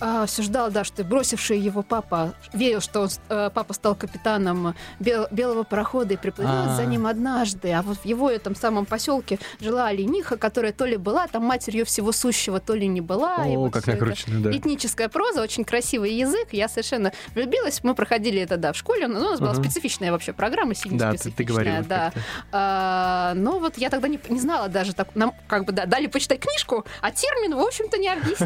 [0.00, 4.74] э, все ждал, да, что бросивший его папа верил, что он, э, папа стал капитаном
[4.98, 6.76] бел, белого парохода и приплывет А-а-а.
[6.76, 7.72] за ним однажды.
[7.72, 11.84] А вот в его этом самом поселке жила олениха, которая то ли была там матерью
[11.84, 13.36] всего сущего, то ли не была.
[13.36, 14.56] О, и вот как накручено, да.
[14.56, 16.48] Этническая проза, очень красивый язык.
[16.52, 17.84] Я совершенно влюбилась.
[17.84, 19.06] Мы проходили это, да, в школе.
[19.06, 19.42] Но у нас uh-huh.
[19.42, 21.36] была специфичная вообще программа, сильно да, специфичная.
[21.36, 22.12] Ты, ты говорила да.
[22.52, 26.06] А, но вот я тогда не, не знала даже, так, нам как бы да, дали
[26.06, 28.45] почитать книжку, а термин, в общем-то, не объяснили.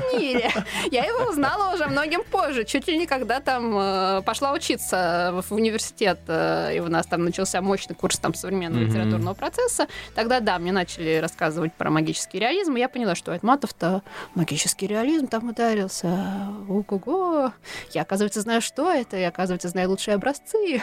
[0.91, 5.53] Я его узнала уже многим позже, чуть ли не когда там э, пошла учиться в
[5.53, 9.89] университет, э, и у нас там начался мощный курс там современного литературного процесса.
[10.15, 14.03] Тогда, да, мне начали рассказывать про магический реализм, и я поняла, что Айтматов-то
[14.35, 16.49] магический реализм там ударился.
[16.69, 17.53] Ого-го.
[17.93, 20.83] Я, оказывается, знаю, что это, я, оказывается, знаю лучшие образцы.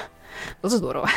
[0.62, 1.10] Здорово.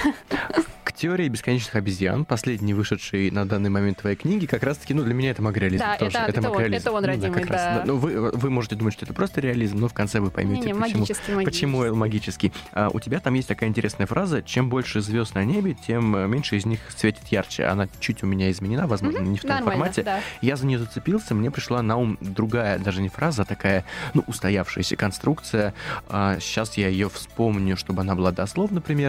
[0.84, 5.14] К теории бесконечных обезьян, последний вышедший на данный момент твоей книги, как раз-таки, ну, для
[5.14, 5.94] меня это магреализм да.
[5.94, 7.74] Это, это, это, он, это он родимый, ну, да.
[7.78, 7.82] да.
[7.86, 10.72] Ну, вы, вы можете думать, что это просто реализм, но в конце вы поймете, не,
[10.72, 11.44] не, почему, магический, магический.
[11.44, 12.52] почему магический.
[12.72, 16.56] А, у тебя там есть такая интересная фраза, чем больше звезд на небе, тем меньше
[16.56, 17.64] из них светит ярче.
[17.64, 19.28] Она чуть у меня изменена, возможно, mm-hmm.
[19.28, 20.02] не в том формате.
[20.02, 20.20] Да.
[20.40, 23.84] Я за нее зацепился, мне пришла на ум другая, даже не фраза, а такая,
[24.14, 25.74] ну, устоявшаяся конструкция.
[26.08, 28.99] А, сейчас я ее вспомню, чтобы она была дословно примерно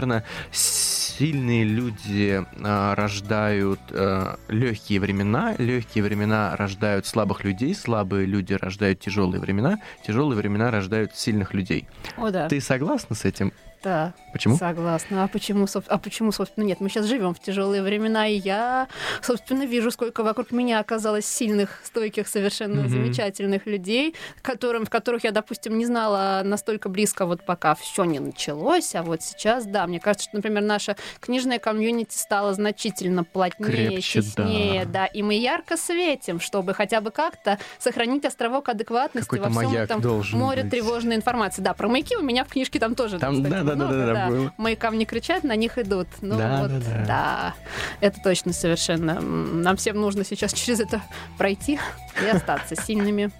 [0.51, 8.99] сильные люди э, рождают э, легкие времена, легкие времена рождают слабых людей, слабые люди рождают
[8.99, 11.87] тяжелые времена, тяжелые времена рождают сильных людей.
[12.17, 12.47] О, да.
[12.47, 13.53] Ты согласна с этим?
[13.83, 14.13] Да.
[14.31, 14.57] Почему?
[14.57, 15.23] Согласна.
[15.23, 16.79] А почему, а почему, собственно, нет?
[16.79, 18.87] Мы сейчас живем в тяжелые времена, и я,
[19.21, 22.87] собственно, вижу, сколько вокруг меня оказалось сильных, стойких, совершенно mm-hmm.
[22.87, 28.19] замечательных людей, которым, в которых я, допустим, не знала настолько близко, вот пока все не
[28.19, 33.89] началось, а вот сейчас, да, мне кажется, что, например, наша книжная комьюнити стала значительно плотнее,
[33.89, 34.91] Крепче, теснее, да.
[34.91, 39.73] да, и мы ярко светим, чтобы хотя бы как-то сохранить островок адекватности Какой-то во всем
[39.73, 40.01] этом
[40.37, 40.71] море быть.
[40.71, 41.61] тревожной информации.
[41.61, 44.29] Да, про маяки у меня в книжке там тоже, там, кстати, да, да, да, да,
[44.29, 44.53] да.
[44.57, 46.07] Маякам не кричат, на них идут.
[46.21, 47.05] Ну да, вот, да, да.
[47.05, 47.53] да,
[47.99, 49.19] это точно совершенно.
[49.19, 51.01] Нам всем нужно сейчас через это
[51.37, 51.79] пройти
[52.21, 53.31] и остаться сильными.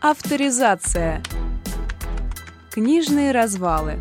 [0.00, 1.22] Авторизация.
[2.70, 3.98] Книжные развалы.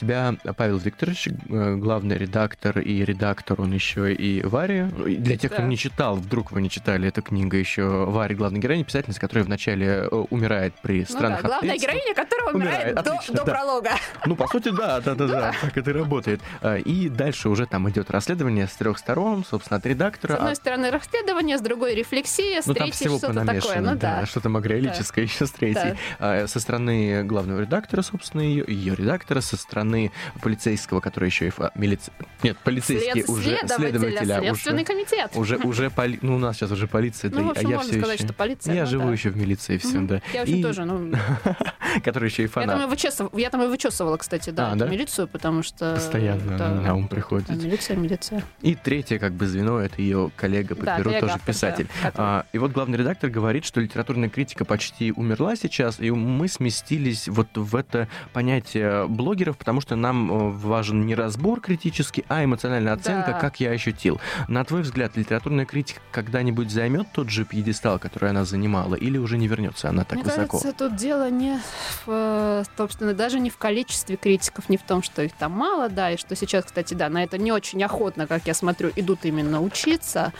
[0.00, 4.90] Тебя Павел Викторович, э, главный редактор и редактор, он еще и Варя.
[4.96, 8.60] Ну, для тех, кто не читал, вдруг вы не читали эту книгу еще, Варя, главная
[8.60, 13.04] героиня, писательница, которая вначале э, умирает при странных ну, да, главная героиня, которая умирает, умирает.
[13.04, 13.52] до, Отлично, до да.
[13.52, 13.90] пролога.
[14.26, 16.40] Ну, по сути, да, да, да, да, так это работает.
[16.62, 20.32] А, и дальше уже там идет расследование с трех сторон, собственно, от редактора.
[20.32, 23.80] С одной стороны расследование, с другой рефлексия, с ну, третьей что-то такое.
[23.80, 24.26] Ну, да, да.
[24.26, 25.30] что-то магреалическое да.
[25.30, 25.96] еще с третьей.
[26.18, 26.42] Да.
[26.42, 31.48] А, со стороны главного редактора, собственно, ее, ее редактора, со стороны стороны полицейского, который еще
[31.48, 31.72] и фа...
[31.74, 32.14] милиция...
[32.42, 33.28] Нет, полицейский След...
[33.28, 34.38] уже следователя.
[34.40, 35.30] Следственный уже, комитет.
[35.34, 36.18] Уже, уже поли...
[36.22, 37.30] ну, у нас сейчас уже полиция.
[37.30, 38.24] Ну, да, общем, а я все сказать, еще...
[38.26, 38.74] что полиция.
[38.74, 39.12] Я живу да.
[39.12, 40.06] еще в милиции, все, угу.
[40.06, 40.22] да.
[40.32, 40.62] Я и...
[40.62, 41.12] тоже, ну...
[42.04, 42.68] который еще и фанат.
[42.68, 44.86] Я там, и вычесывала, я там и вычесывала, кстати, да, а, да?
[44.86, 45.94] милицию, потому что...
[45.94, 47.48] Постоянно да, на ум приходит.
[47.48, 48.44] Да, милиция, милиция.
[48.62, 51.88] И третье, как бы, звено, это ее коллега по да, перу, тоже автор, писатель.
[52.02, 56.48] Да, а, и вот главный редактор говорит, что литературная критика почти умерла сейчас, и мы
[56.48, 62.44] сместились вот в это понятие блогеров, потому что нам э, важен не разбор критический, а
[62.44, 63.38] эмоциональная оценка, да.
[63.38, 64.20] как я ощутил.
[64.48, 69.38] На твой взгляд, литературная критика когда-нибудь займет тот же пьедестал, который она занимала, или уже
[69.38, 70.58] не вернется она так Мне высоко?
[70.58, 71.60] Кажется, тут дело не
[72.04, 75.88] в, э, собственно, даже не в количестве критиков, не в том, что их там мало,
[75.88, 79.24] да, и что сейчас, кстати, да, на это не очень охотно, как я смотрю, идут
[79.24, 80.32] именно учиться,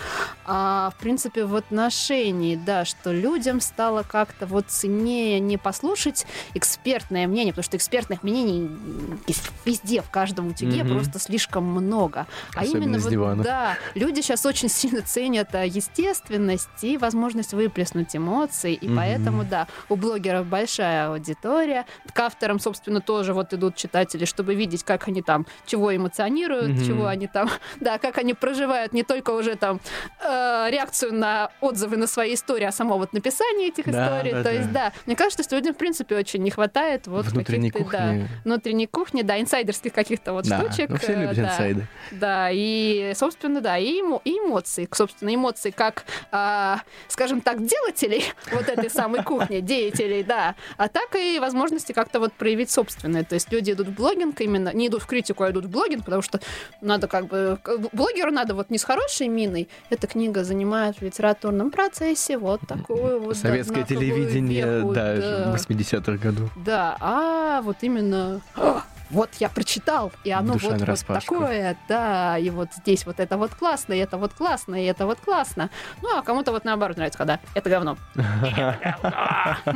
[0.45, 7.27] а, в принципе, в отношении, да, что людям стало как-то вот ценнее не послушать экспертное
[7.27, 8.71] мнение, потому что экспертных мнений
[9.65, 10.93] везде, в каждом утюге mm-hmm.
[10.93, 12.27] просто слишком много.
[12.55, 18.15] А Особенно именно вот, да, люди сейчас очень сильно ценят а, естественность и возможность выплеснуть
[18.15, 18.97] эмоции, и mm-hmm.
[18.97, 21.87] поэтому, да, у блогеров большая аудитория.
[22.13, 26.87] К авторам, собственно, тоже вот идут читатели, чтобы видеть, как они там, чего эмоционируют, mm-hmm.
[26.87, 27.51] чего они там,
[27.81, 29.81] да, как они проживают не только уже там
[30.23, 34.33] э, реакцию на отзывы на свои истории, а само вот написание этих да, историй.
[34.33, 34.51] Да, То да.
[34.51, 37.91] есть, да, мне кажется, что людям, в принципе, очень не хватает вот внутренней кухни.
[37.91, 38.15] Да,
[38.45, 40.89] внутренней кухни кухни, да, инсайдерских каких-то вот Да, штучек.
[40.91, 41.43] ну все э, любят да.
[41.53, 41.87] инсайды.
[42.13, 48.25] Да, и, собственно, да, и, эмо- и эмоции, собственно, эмоции как, а, скажем так, делателей
[48.53, 53.25] вот этой самой кухни, деятелей, да, а так и возможности как-то вот проявить собственное.
[53.25, 56.05] То есть люди идут в блогинг именно, не идут в критику, а идут в блогинг,
[56.05, 56.41] потому что
[56.81, 57.59] надо как бы,
[57.93, 63.21] блогеру надо вот не с хорошей миной, эта книга занимает в литературном процессе вот такую
[63.21, 65.55] вот Советское телевидение, веху, да, да.
[65.57, 66.51] 80-х годов.
[66.57, 72.39] Да, а вот именно «А, вот я прочитал, и оно Душа вот, вот такое, да,
[72.39, 75.71] и вот здесь вот это вот классно, и это вот классно, и это вот классно.
[76.03, 77.97] Ну, а кому-то вот наоборот нравится, когда это говно.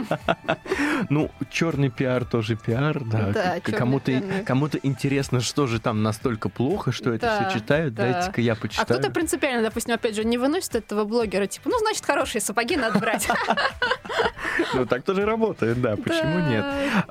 [1.10, 3.60] Ну, черный пиар тоже пиар, да.
[3.60, 7.94] Кому-то кому-то интересно, что же там настолько плохо, что это все читают.
[7.94, 8.04] да.
[8.12, 8.86] Дайте-ка я А почитаю.
[8.86, 12.98] кто-то принципиально, допустим, опять же, не выносит этого блогера, типа, ну, значит, хорошие сапоги надо
[12.98, 13.28] брать.
[14.72, 15.96] Ну, так тоже работает, да.
[15.96, 16.64] Почему нет?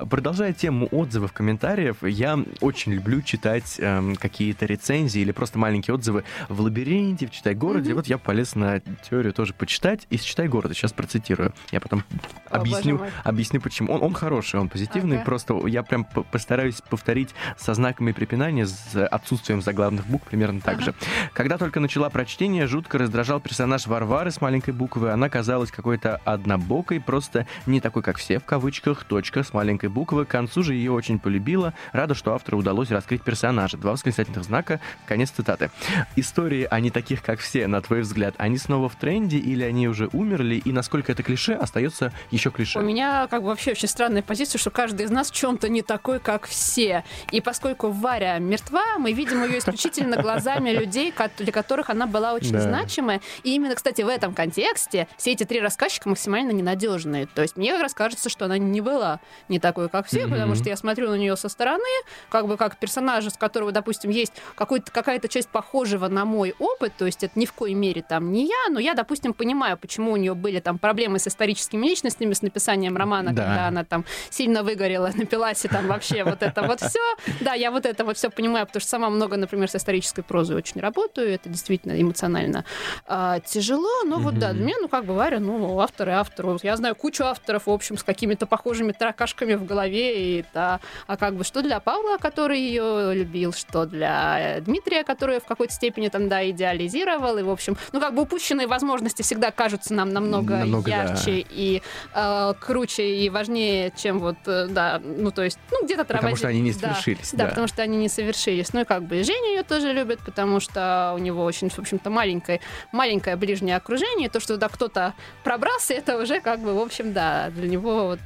[0.08, 6.24] Продолжая тему отзывов, комментариев, я очень люблю читать эм, какие-то рецензии или просто маленькие отзывы
[6.48, 7.90] в лабиринте, в Читай городе.
[7.90, 7.96] Мгм.
[7.96, 10.74] Вот я полез на теорию тоже почитать из Читай города.
[10.74, 11.52] Сейчас процитирую.
[11.72, 12.04] Я потом
[12.50, 13.92] О, объясню, объясню почему.
[13.92, 15.16] Он, он хороший, он позитивный.
[15.16, 15.24] Ага.
[15.24, 20.76] Просто я прям по- постараюсь повторить со знаками препинания, с отсутствием заглавных букв примерно так
[20.76, 20.84] Ага.
[20.84, 20.94] же.
[21.32, 25.10] Когда только начала прочтение, жутко раздражал персонаж Варвары с маленькой буквы.
[25.10, 30.24] Она казалась какой-то однобокой, просто не такой, как все, в кавычках, точка с маленькой буквы.
[30.24, 31.74] К концу же ее очень полюбила.
[32.04, 33.78] Рада, что автору удалось раскрыть персонажа.
[33.78, 34.78] Два восклицательных знака.
[35.06, 35.70] Конец цитаты.
[36.16, 39.88] Истории о не таких, как все, на твой взгляд, они снова в тренде или они
[39.88, 40.56] уже умерли?
[40.56, 42.78] И насколько это клише остается еще клише?
[42.78, 45.80] У меня как бы вообще очень странная позиция, что каждый из нас в чем-то не
[45.80, 47.04] такой, как все.
[47.30, 52.52] И поскольку Варя мертва, мы видим ее исключительно глазами людей, для которых она была очень
[52.52, 52.60] Да.
[52.60, 53.22] значимая.
[53.44, 57.24] И именно, кстати, в этом контексте все эти три рассказчика максимально ненадежные.
[57.28, 60.54] То есть мне как раз кажется, что она не была не такой, как все, потому
[60.54, 61.82] что я смотрю на нее со стороны,
[62.28, 67.06] как бы как персонажа, с которого, допустим, есть какая-то часть похожего на мой опыт, то
[67.06, 70.16] есть это ни в коей мере там не я, но я, допустим, понимаю, почему у
[70.16, 73.42] нее были там проблемы с историческими личностями, с написанием романа, Да.
[73.42, 77.00] когда она там сильно выгорела, напилась и там вообще вот это вот все.
[77.40, 80.56] Да, я вот это вот все понимаю, потому что сама много, например, с исторической прозой
[80.56, 82.64] очень работаю, это действительно эмоционально
[83.06, 86.94] а, тяжело, но вот да, меня, ну как бы Варя, ну авторы, авторы, я знаю
[86.94, 91.44] кучу авторов, в общем, с какими-то похожими таракашками в голове, и да, а как бы
[91.44, 96.28] что для Павла, который ее любил, что для э, Дмитрия, который в какой-то степени там,
[96.28, 100.90] да, идеализировал, и, в общем, ну как бы упущенные возможности всегда кажутся нам намного, Намного,
[100.90, 101.02] да.
[101.04, 101.82] ярче и
[102.14, 106.38] э, круче и важнее, чем вот, э, да, ну то есть, ну где-то Потому тормозить.
[106.38, 106.78] что они не Да.
[106.80, 107.30] совершились.
[107.32, 107.48] Да, да.
[107.50, 108.72] потому что они не совершились.
[108.72, 112.10] Ну и как бы Женя ее тоже любит, потому что у него очень, в общем-то,
[112.10, 112.60] маленькое,
[112.92, 114.28] маленькое ближнее окружение.
[114.28, 118.20] То, что туда кто-то пробрался, это уже как бы, в общем, да, для него вот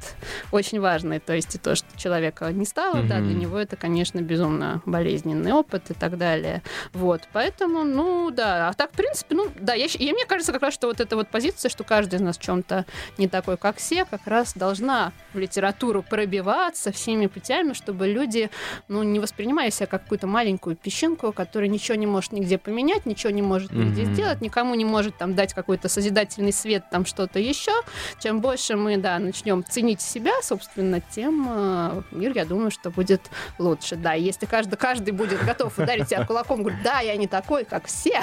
[0.51, 1.19] очень важно.
[1.19, 3.38] То есть и то, что человека не стало, да, для.
[3.39, 6.61] Него это, конечно, безумно болезненный опыт и так далее.
[6.93, 8.69] Вот, поэтому, ну, да.
[8.69, 11.15] А так, в принципе, ну, да, я, и мне кажется как раз, что вот эта
[11.15, 12.85] вот позиция, что каждый из нас в чем-то
[13.17, 18.49] не такой, как все, как раз должна в литературу пробиваться всеми путями, чтобы люди,
[18.87, 23.31] ну, не воспринимая себя как какую-то маленькую песчинку, которая ничего не может нигде поменять, ничего
[23.31, 24.13] не может нигде Мгм.
[24.13, 27.71] сделать, никому не может там дать какой-то созидательный свет, там что-то еще.
[28.19, 33.21] Чем больше мы, да, начнем ценить себя, собственно, тем э, мир, я думаю, что будет
[33.57, 33.95] лучше.
[33.95, 37.85] Да, если каждый, каждый будет готов ударить себя кулаком, говорит, да, я не такой, как
[37.87, 38.21] все,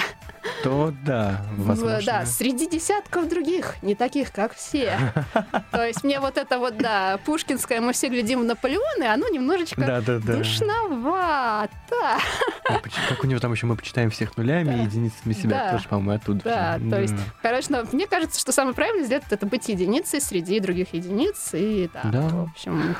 [0.63, 2.01] То да, возможно.
[2.05, 4.97] да, среди десятков других, не таких, как все.
[5.71, 9.27] То есть мне вот это вот, да, пушкинское, мы все глядим в Наполеона, и оно
[9.29, 10.37] немножечко Да, да, да.
[10.37, 12.17] душновато.
[13.09, 14.73] Как у него там еще мы почитаем всех нулями Да.
[14.77, 15.71] и единицами себя Да.
[15.73, 16.41] тоже, по-моему, оттуда.
[16.43, 16.89] Да, же.
[16.89, 21.49] то есть, конечно, мне кажется, что самое правильное сделать это быть единицей среди других единиц
[21.53, 22.21] и да, Да.
[22.21, 22.95] в общем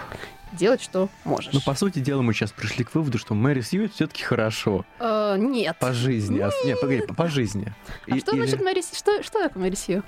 [0.53, 1.51] делать, что можешь.
[1.53, 4.85] Ну, по сути дела, мы сейчас пришли к выводу, что Мэри Сью все-таки хорошо.
[4.99, 5.77] Э, нет.
[5.79, 6.39] По жизни.
[6.39, 7.73] А, не, погоди, по, по жизни.
[8.09, 8.95] А И- что или- значит Мэри Сью?
[8.95, 10.03] Что, что такое Мэри Сью?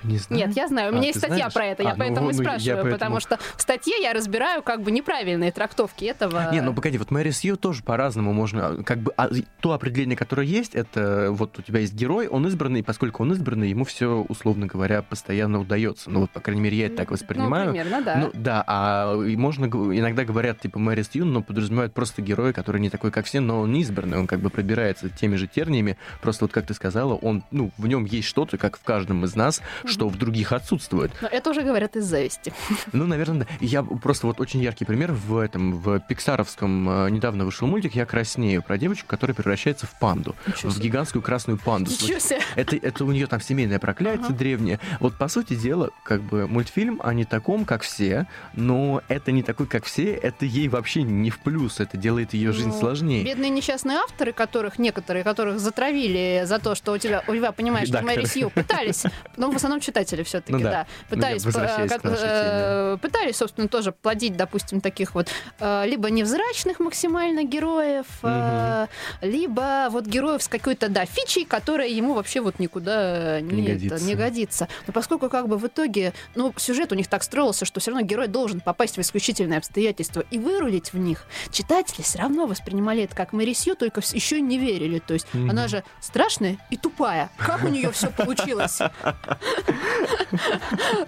[0.00, 0.46] Ты не знаешь?
[0.46, 0.90] Нет, я знаю.
[0.90, 1.54] У меня А, есть статья знаешь?
[1.54, 3.94] про это, я А, ну, поэтому и ну, я спрашиваю, поэтому- потому что в статье
[4.00, 6.50] я разбираю как бы неправильные трактовки этого.
[6.52, 9.28] Не, ну погоди, вот Мэри Сью тоже по-разному можно, как бы, а,
[9.60, 13.32] то определение, которое есть, это вот у тебя есть герой, он избранный, и поскольку он
[13.32, 16.10] избранный, ему все, условно говоря, постоянно удается.
[16.10, 17.66] Ну вот, по крайней мере, я это так воспринимаю.
[17.66, 18.16] Ну, примерно, да.
[18.16, 22.80] Ну да, а и можно иногда говорят типа Мэри Сью, но подразумевают просто героя, который
[22.80, 25.96] не такой, как все, но он не избранный, он как бы пробирается теми же терниями.
[26.20, 29.34] Просто вот как ты сказала, он, ну, в нем есть что-то, как в каждом из
[29.36, 31.10] нас, что в других отсутствует.
[31.20, 32.52] Но это уже говорят из зависти.
[32.92, 33.46] Ну, наверное, да.
[33.60, 38.06] Я просто вот очень яркий пример в этом, в пиксаровском э, недавно вышел мультик «Я
[38.06, 40.84] краснею» про девочку, которая превращается в панду, Ничего в себе.
[40.84, 41.90] гигантскую красную панду.
[41.90, 42.40] Ничего себе.
[42.56, 44.34] Это, это у нее там семейное проклятие Ага.
[44.34, 44.80] древнее.
[45.00, 49.42] Вот, по сути дела, как бы мультфильм о не таком, как все, но это не
[49.42, 53.24] такой, как все, это ей вообще не в плюс, это делает ее жизнь Ну, сложнее.
[53.24, 57.88] Бедные несчастные авторы, которых некоторые, которых затравили за то, что у тебя, у тебя понимаешь,
[57.88, 58.16] что Редакторы.
[58.22, 59.04] Мэри Сью пытались,
[59.36, 60.70] ну, в основном читатели все-таки, Ну да.
[60.70, 65.28] да, Ну, пытались, э, к нашей э, пытались, собственно, тоже плодить, допустим, таких вот
[65.60, 68.86] э, либо невзрачных максимально героев, э,
[69.22, 73.72] либо вот героев с какой-то, да, фичей, которая ему вообще вот никуда не, Не это,
[73.72, 74.04] годится.
[74.06, 74.68] не годится.
[74.86, 78.06] Но поскольку как бы в итоге, ну, сюжет у них так строился, что все равно
[78.06, 83.14] герой должен попасть в исключительные обстоятельства и вырулить в них, читатели все равно воспринимали это
[83.16, 84.98] как Мэри Сью, только еще и не верили.
[84.98, 85.50] То есть Мгм.
[85.50, 87.30] она же страшная и тупая.
[87.38, 88.78] Как у нее все получилось?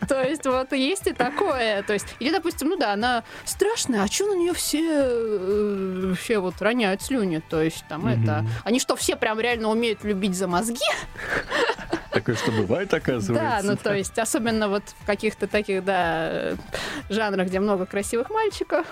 [0.09, 1.83] То есть вот есть и такое.
[1.83, 6.39] То есть, или, допустим, ну да, она страшная, а что на нее все э, все
[6.39, 7.43] вот роняют слюни?
[7.49, 8.45] То есть там это...
[8.65, 10.81] Они что, все прям реально умеют любить за мозги?
[12.11, 13.33] Такое, что бывает, оказывается.
[13.35, 16.57] Да, ну то есть, особенно вот в каких-то таких, да,
[17.09, 18.87] жанрах, где много красивых мальчиков.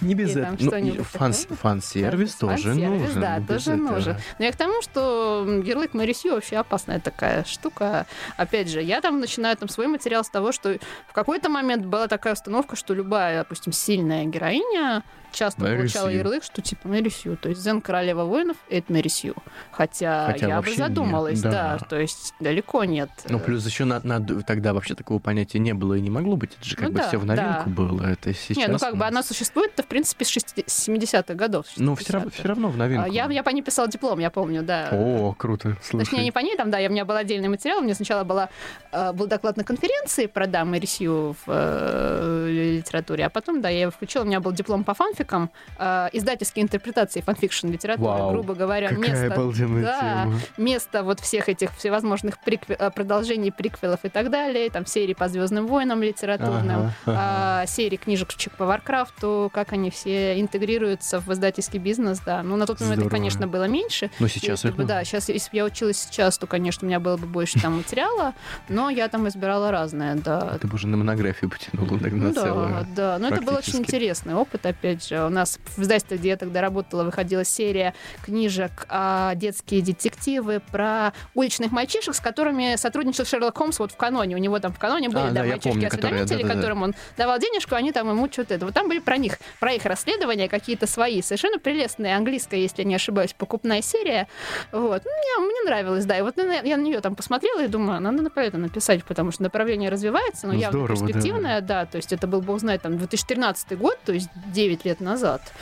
[0.00, 0.56] Не без И там этого.
[0.58, 1.56] Ну, и что-нибудь фан- такое.
[1.56, 3.20] фан-сервис тоже Фан-сервис, нужен.
[3.20, 3.88] Да, тоже этого.
[3.94, 4.16] нужен.
[4.38, 8.06] Но я к тому, что ярлык Мэри Сью вообще опасная такая штука.
[8.36, 10.78] Опять же, я там начинаю там свой материал с того, что
[11.08, 15.02] в какой-то момент была такая установка, что любая, допустим, сильная героиня
[15.32, 16.18] часто Мэри получала Сью.
[16.18, 17.36] ярлык, что типа Мэри Сью.
[17.36, 19.34] То есть Зен Королева воинов— это Мэри Сью.
[19.70, 21.50] Хотя, Хотя я бы нет, задумалась, да.
[21.50, 21.78] да.
[21.88, 23.10] То есть далеко нет.
[23.28, 26.50] Ну, плюс еще на- надо- тогда вообще такого понятия не было и не могло быть.
[26.58, 27.70] Это же как Ну бы да, все в новинку да.
[27.70, 28.02] было.
[28.06, 28.56] Это сейчас.
[28.56, 31.66] Не, ну как бы она существует-то, в принципе, с 60 с 70-х годов.
[31.76, 32.38] Ну, все равно, 60-х.
[32.38, 33.04] все равно в новинку.
[33.04, 34.88] А, Я, я по ней писала диплом, я помню, да.
[34.92, 35.76] О, круто.
[35.82, 36.04] Слушай.
[36.04, 37.78] Точнее, не по ней, там, да, я, у меня был отдельный материал.
[37.80, 38.48] У меня сначала была,
[38.92, 42.48] э, был доклад на конференции про да, Мэри Сью в э,
[42.78, 44.22] литературе, а потом, да, я его включила.
[44.22, 48.88] У меня был диплом по фанфикам, э, издательские интерпретации фанфикшн литературы, Вау, грубо говоря.
[48.88, 49.52] Какая место,
[49.82, 50.40] да, тема.
[50.56, 55.28] место вот всех этих всевозможных прикве- э, продолжений, приквелов и так далее, там серии по
[55.28, 57.18] Звездным войнам литературным, Ага, ага.
[57.62, 62.42] а, серии книжечек по Варкрафту, как они все интегрируются в издательский бизнес, да.
[62.42, 63.16] Ну, на тот момент, их, Здорово.
[63.18, 64.10] конечно, было меньше.
[64.20, 66.88] Ну, сейчас Если их бы, да, сейчас, если бы я училась сейчас, то, конечно, у
[66.88, 68.34] меня было бы больше там материала,
[68.68, 70.58] но я там избирала разное, да.
[70.60, 72.86] Ты бы уже на монографию потянула тогда Ну, да, целую.
[72.94, 75.24] да, но это был очень интересный опыт, опять же.
[75.24, 77.94] У нас в издательстве, где я тогда работала, выходила серия
[78.24, 84.34] книжек а, детские детективы про уличных мальчишек, с которыми сотрудничал Шерлок Холмс вот в каноне.
[84.36, 86.54] У него там в каноне были А, да, да, я мальчишки-осведомители, да-да-да.
[86.54, 88.64] которым он давал денежку, они там ему что-то это.
[88.66, 91.22] Вот там были про них, про их расследования какие-то свои.
[91.22, 94.28] Совершенно прелестная английская, если я не ошибаюсь, покупная серия.
[94.72, 95.02] Вот.
[95.04, 96.18] Ну, Мне, мне нравилось, да.
[96.18, 99.30] И вот на- я на нее там посмотрела и думаю, надо про это написать, потому
[99.32, 101.06] что направление развивается, но Ну, явно здорово, да.
[101.06, 101.86] перспективное, да.
[101.86, 105.52] То есть это был, бог знает, там 2013 год, то есть 9 лет назад.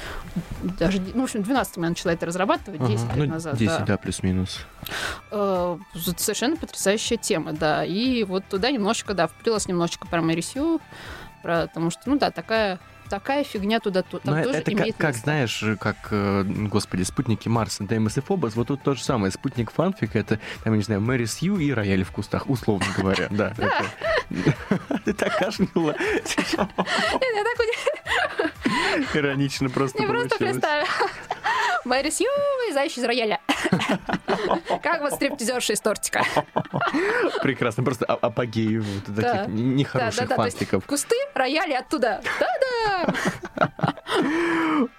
[0.62, 3.57] Даже, ну, в общем, 12 я начала это разрабатывать, 10 Ага, лет ну, назад.
[3.57, 3.84] 10, да.
[3.84, 4.61] да, плюс-минус.
[5.30, 5.78] Э,
[6.16, 7.84] совершенно потрясающая тема, да.
[7.84, 10.80] И вот туда немножечко, да, вплелась немножечко про Мэри Сью,
[11.43, 12.78] про, потому что, ну да, такая
[13.09, 15.23] такая фигня туда тут Но тоже это как, имеет как, место.
[15.25, 19.33] знаешь, как, э, господи, спутники Марса, Деймос и Фобос, вот тут то же самое.
[19.33, 23.29] Спутник фанфик, это, там, я не знаю, Мэри Сью и рояль в кустах, условно говоря.
[23.31, 23.55] Да.
[25.05, 25.95] Ты так кашляла.
[29.15, 30.87] Иронично просто не просто представила.
[31.87, 32.26] Мэри Сью,
[32.64, 33.41] вылезающий из рояля.
[34.82, 36.24] Как вот стриптизерша из тортика.
[37.43, 40.84] Прекрасно, просто а- апогей вот таких нехороших фанфиков.
[40.84, 42.20] Кусты, рояли оттуда.
[42.41, 43.14] Да-да.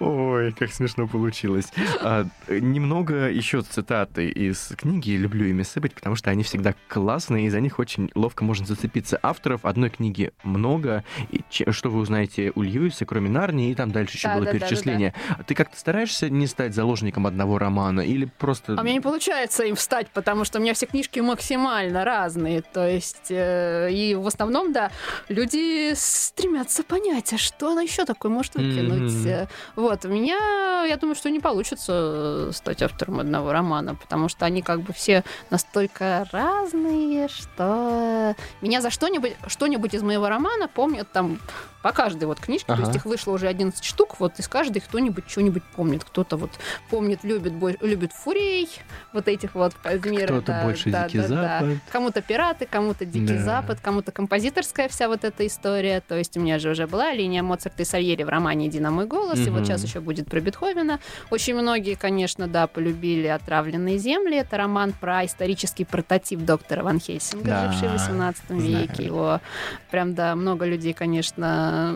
[0.00, 1.66] Ой, как смешно получилось.
[2.00, 5.10] А, немного еще цитаты из книги.
[5.12, 9.18] Люблю ими сыпать, потому что они всегда классные, и за них очень ловко можно зацепиться.
[9.22, 11.04] Авторов одной книги много.
[11.30, 14.44] И че- что вы узнаете у Льюиса, кроме Нарнии, и там дальше еще Да, было
[14.46, 15.14] да, да, да, перечисление.
[15.46, 18.74] Ты как-то стараешься не стать заложником одного романа или просто...
[18.74, 22.62] А у меня не получается им встать, потому что у меня все книжки максимально разные.
[22.62, 24.92] То есть, э, и в основном, да,
[25.28, 29.26] люди стремятся понять, а что она еще такое может выкинуть.
[29.26, 34.28] Э, Вот, у меня, я думаю, что не получится э, стать автором одного романа, потому
[34.28, 40.68] что они как бы все настолько разные, что меня за что-нибудь, что-нибудь из моего романа
[40.68, 41.40] помнят там
[41.82, 42.82] по каждой вот книжке, то Ага.
[42.82, 46.02] есть их вышло уже 11 штук, вот из каждой кто-нибудь что-нибудь помнит.
[46.04, 46.50] Кто-то вот
[46.90, 48.68] помнит, любит, бой- любит фурей,
[49.12, 50.26] вот этих вот Казмира.
[50.26, 51.58] Кто-то да, больше да, Дикий да, да.
[51.60, 51.78] Запад.
[51.92, 53.42] Кому-то пираты, кому-то Дикий Да.
[53.42, 56.00] Запад, кому-то композиторская вся вот эта история.
[56.00, 58.90] То есть у меня же уже была линия Моцарта и Сальери в романе «Иди на
[58.90, 60.98] мой голос, и вот сейчас еще будет про Бетховена.
[61.30, 64.36] Очень многие, конечно, да, полюбили «Отравленные земли».
[64.36, 68.62] Это роман про исторический прототип доктора Ван Хельсинга, Да, живший в 18 знаю.
[68.62, 69.04] веке.
[69.04, 69.40] Его
[69.90, 71.94] прям, да, много людей, конечно,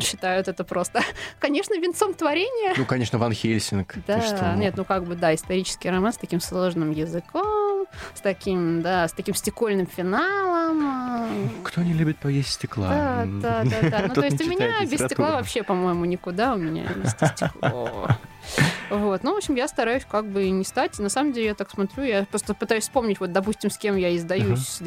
[0.00, 1.00] считают это просто,
[1.38, 2.74] конечно, венцом творения.
[2.76, 3.94] Ну, конечно, Ван Хельсинг.
[4.06, 4.54] Да, что?
[4.56, 9.12] нет, ну как бы, да, исторический роман с таким сложным языком, с таким, да, с
[9.12, 11.50] таким стекольным финалом.
[11.64, 12.88] Кто не любит поесть стекла?
[12.88, 14.04] Да, да, да, да.
[14.08, 16.54] Ну, то есть у меня без стекла вообще, по-моему, никуда.
[16.54, 18.08] У меня везде стекло.
[18.90, 20.98] Вот, ну, в общем, я стараюсь как бы не стать.
[20.98, 24.14] На самом деле, я так смотрю, я просто пытаюсь вспомнить, вот, допустим, с кем я
[24.16, 24.80] издаюсь с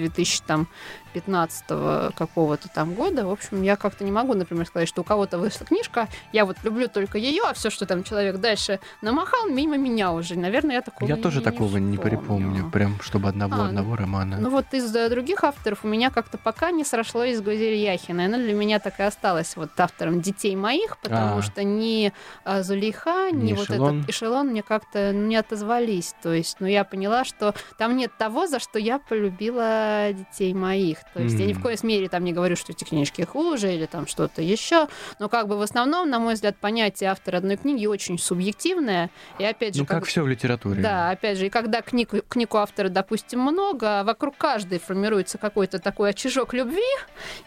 [1.21, 3.25] 2015 какого-то там года.
[3.25, 6.57] В общем, я как-то не могу, например, сказать, что у кого-то вышла книжка, я вот
[6.63, 10.37] люблю только ее, а все, что там человек дальше намахал, мимо меня уже.
[10.37, 12.17] Наверное, я такого Я тоже не такого не вспомню.
[12.17, 12.69] припомню.
[12.71, 14.37] Прям, чтобы одного А, одного романа.
[14.39, 18.25] Ну вот из э, других авторов у меня как-то пока не срослось Гузель Яхиной.
[18.25, 21.41] Она для меня так и осталась вот автором «Детей моих», потому А.
[21.41, 22.11] что ни
[22.43, 23.97] а, Зулейха, ни, Ни вот «Эшелон».
[23.99, 26.13] этот эшелон мне как-то ну, не отозвались.
[26.21, 30.97] То есть, ну, я поняла, что там нет того, за что я полюбила «Детей моих».
[31.13, 33.85] То есть я ни в коей мере там не говорю, что эти книжки хуже или
[33.85, 34.87] там что-то еще.
[35.19, 39.09] Но как бы в основном, на мой взгляд, понятие автора одной книги очень субъективное.
[39.39, 40.81] И опять же, Ну, как все в литературе.
[40.81, 45.37] да, опять же, и когда книг, книг у автора, допустим, много, а вокруг каждой формируется
[45.37, 46.81] какой-то такой очажок любви,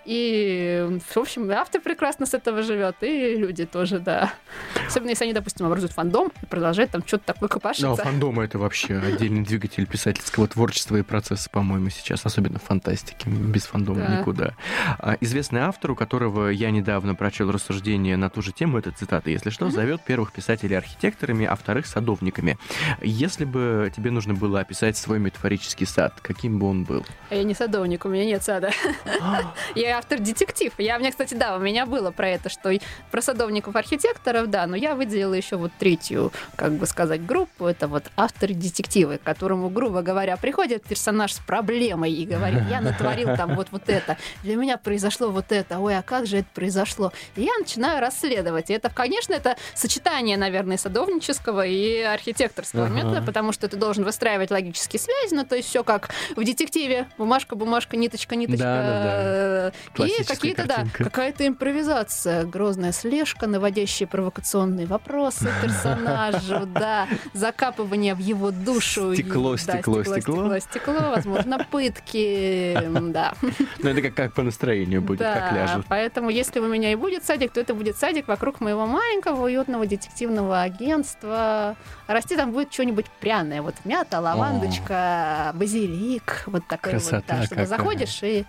[0.05, 4.33] и, в общем, автор прекрасно с этого живет, и люди тоже, да.
[4.89, 7.95] Особенно, если они, допустим, образуют фандом и продолжают там что-то такое копошиться.
[8.03, 13.29] фандом это вообще отдельный двигатель писательского творчества и процесса, по-моему, сейчас, особенно в фантастике.
[13.29, 14.19] Без фандома Да.
[14.21, 14.55] никуда.
[14.99, 19.29] А, известный автор, у которого я недавно прочел рассуждение на ту же тему, это цитата,
[19.29, 22.59] если что, зовет первых писателей архитекторами, а вторых садовниками.
[23.03, 27.05] Если бы тебе нужно было описать свой метафорический сад, каким бы он был?
[27.29, 28.71] А я не садовник, у меня нет сада.
[29.75, 30.73] Я автор-детектив.
[30.79, 32.73] Я, у меня, кстати, да, у меня было про это, что
[33.11, 37.67] про садовников-архитекторов, да, но я выделила еще вот третью, как бы сказать, группу.
[37.67, 43.37] Это вот авторы-детективы, к которому, грубо говоря, приходит персонаж с проблемой и говорит, я натворил
[43.37, 47.13] там вот вот это, для меня произошло вот это, ой, а как же это произошло?
[47.37, 48.71] И я начинаю расследовать.
[48.71, 52.95] И это, конечно, это сочетание, наверное, садовнического и архитекторского Ага.
[52.95, 57.07] метода, потому что ты должен выстраивать логические связи, ну, то есть все как в детективе.
[57.19, 58.65] Бумажка, бумажка, ниточка, ниточка.
[58.65, 59.69] Да-да-да.
[59.69, 68.19] И Классическая какие-то, да, какая-то импровизация, грозная слежка, наводящие провокационные вопросы персонажу, да, закапывание в
[68.19, 69.15] его душу.
[69.15, 70.55] Стекло, стекло, стекло.
[70.55, 72.79] стекло, стекло, возможно, пытки,
[73.13, 73.35] да.
[73.79, 75.87] Ну, это как, по настроению будет, как ляжет.
[75.89, 79.87] поэтому если у меня и будет садик, то это будет садик вокруг моего маленького уютного
[79.87, 81.77] детективного агентства.
[82.07, 83.63] Расти там будет что-нибудь пряное.
[83.63, 86.45] Вот мята, лавандочка, базилик.
[86.47, 87.67] Вот такой вот, да, чтобы какая.
[87.67, 88.45] заходишь и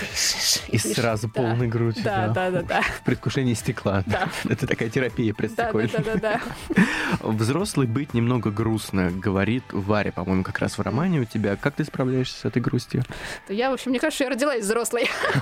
[0.00, 0.62] дышишь.
[0.68, 1.32] И сразу да.
[1.32, 2.02] полной грудью.
[2.04, 2.82] Да, да, да, да.
[2.82, 4.04] В предвкушении стекла.
[4.48, 6.04] Это такая терапия Да, да, предстекольная.
[6.04, 6.40] да, да,
[6.76, 6.84] да.
[7.20, 11.56] Взрослый быть немного грустно, говорит Варя, по-моему, как раз в романе у тебя.
[11.56, 13.02] Как ты справляешься с этой грустью?
[13.46, 15.08] То я, в общем, мне кажется, я родилась взрослой.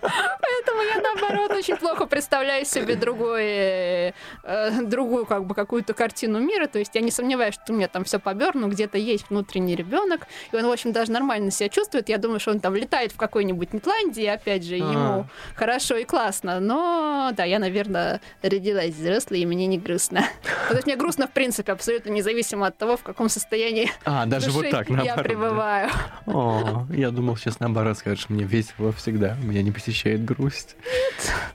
[0.00, 6.66] Поэтому я, наоборот, очень плохо представляю себе другое, э, другую, как бы, какую-то картину мира.
[6.66, 10.26] То есть я не сомневаюсь, что у меня там все поберно, где-то есть внутренний ребенок,
[10.52, 12.08] и он, в общем, даже нормально себя чувствует.
[12.08, 14.78] Я думаю, что он там летает в какой-нибудь Нетландии, опять же, А.
[14.78, 16.60] ему хорошо и классно.
[16.60, 20.24] Но, да, я, наверное, родилась взрослой, и мне не грустно.
[20.68, 24.50] То есть мне грустно, в принципе, абсолютно независимо от того, в каком состоянии А, даже
[24.50, 25.16] вот так, я наоборот.
[25.16, 25.22] да.
[25.22, 25.90] пребываю.
[26.26, 30.76] О, я думал, сейчас наоборот скажешь, мне весело всегда, меня не посещает грусть.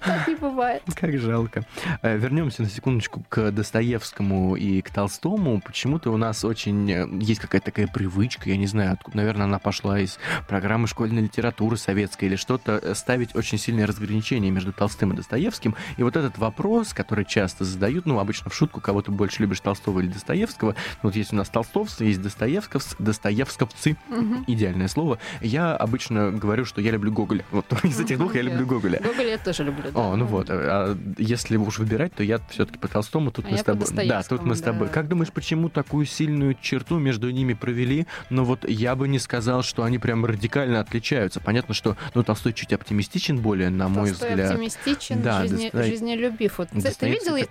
[0.03, 0.81] Так не бывает.
[0.95, 1.65] Как жалко.
[2.01, 5.61] Э, Вернемся на секундочку к Достоевскому и к Толстому.
[5.61, 9.59] Почему-то у нас очень э, есть какая-то такая привычка, я не знаю, откуда, наверное, она
[9.59, 10.17] пошла из
[10.47, 15.75] программы школьной литературы советской или что-то, э, ставить очень сильное разграничение между Толстым и Достоевским.
[15.97, 19.59] И вот этот вопрос, который часто задают, ну, обычно в шутку, кого ты больше любишь,
[19.59, 20.75] Толстого или Достоевского.
[21.03, 24.43] Ну, Вот есть у нас толстовцы, есть достоевсковцы, достоевсковцы, Мгм.
[24.47, 25.17] идеальное слово.
[25.41, 27.45] Я обычно говорю, что я люблю Гоголя.
[27.51, 28.99] Вот из этих двух я люблю Гоголя.
[29.03, 29.91] Гоголя я тоже люблю.
[29.93, 30.47] О, ну вот.
[30.49, 33.31] А если уж выбирать, то я все-таки по Толстому.
[33.31, 33.87] Тут А мы с тобой.
[34.07, 34.89] Да, тут мы с тобой.
[34.89, 38.05] Как думаешь, почему такую сильную черту между ними провели?
[38.29, 41.39] Ну вот я бы не сказал, что они прям радикально отличаются.
[41.39, 44.51] Понятно, что ну, Толстой чуть оптимистичен более, на мой Толстой взгляд.
[44.51, 46.57] оптимистичен, Да, жизнелюбив.
[46.57, 46.69] Вот.
[46.69, 46.89] Ты- Ты,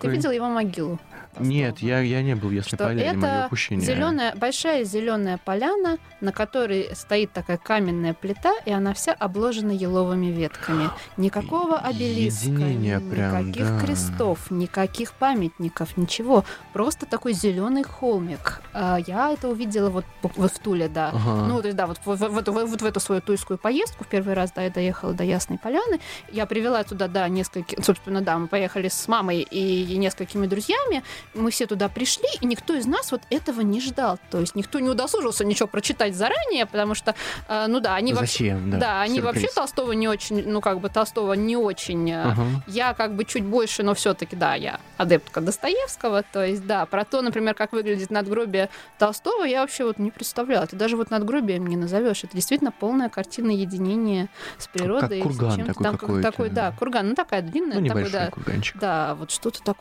[0.01, 0.99] Видел, ты такой- видел его могилу?
[1.39, 3.85] Нет, я, я не был, если Что поверили это упущения.
[3.87, 10.27] Зеленая, большая зеленая поляна, на которой стоит такая каменная плита, и она вся обложена еловыми
[10.27, 10.91] ветками.
[11.17, 13.81] Никакого обелиска, Единение прям, никаких да.
[13.81, 16.45] крестов, никаких памятников, ничего.
[16.73, 18.61] Просто такой зеленый холмик.
[18.73, 21.11] А, Я это увидела вот, вот в Туле, да.
[21.15, 21.47] Ага.
[21.47, 24.03] Ну, то есть, да, вот, в- в- в эту- вот в эту свою тульскую поездку
[24.03, 26.01] в первый раз, да, я доехала до Ясной Поляны.
[26.33, 27.81] Я привела туда, да, несколько...
[27.83, 29.59] Собственно, да, мы поехали с мамой и
[29.97, 31.03] несколькими друзьями.
[31.35, 34.19] Мы все туда пришли, и никто из нас вот этого не ждал.
[34.31, 37.15] То есть никто не удосужился ничего прочитать заранее, потому что,
[37.49, 38.59] э, ну да, они вообще...
[38.67, 39.35] Да, Да, они сюрприз.
[39.43, 42.45] вообще Толстого не очень, ну как бы Толстого не очень э, Ага.
[42.67, 46.23] я как бы чуть больше, но все-таки, да, я адептка Достоевского.
[46.23, 48.69] То есть, да, про то, например, как выглядит надгробие
[48.99, 50.67] Толстого, я вообще вот не представляла.
[50.67, 52.25] Ты даже вот надгробием не назовешь.
[52.25, 54.29] Это действительно полная картина единения
[54.59, 55.21] с природой.
[55.23, 56.31] Как курган такой там, как- какой-то.
[56.31, 57.09] такой, да, курган.
[57.09, 57.81] Ну, такая длинная.
[57.81, 58.79] Ну, такой, небольшой да, курганчик.
[58.79, 59.80] да, вот что-то такое.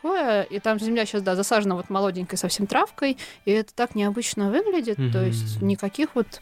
[0.49, 3.17] И там земля сейчас, да, засажена вот молоденькой совсем травкой.
[3.45, 4.97] И это так необычно выглядит.
[4.97, 5.25] То Мгм.
[5.25, 6.41] есть никаких вот...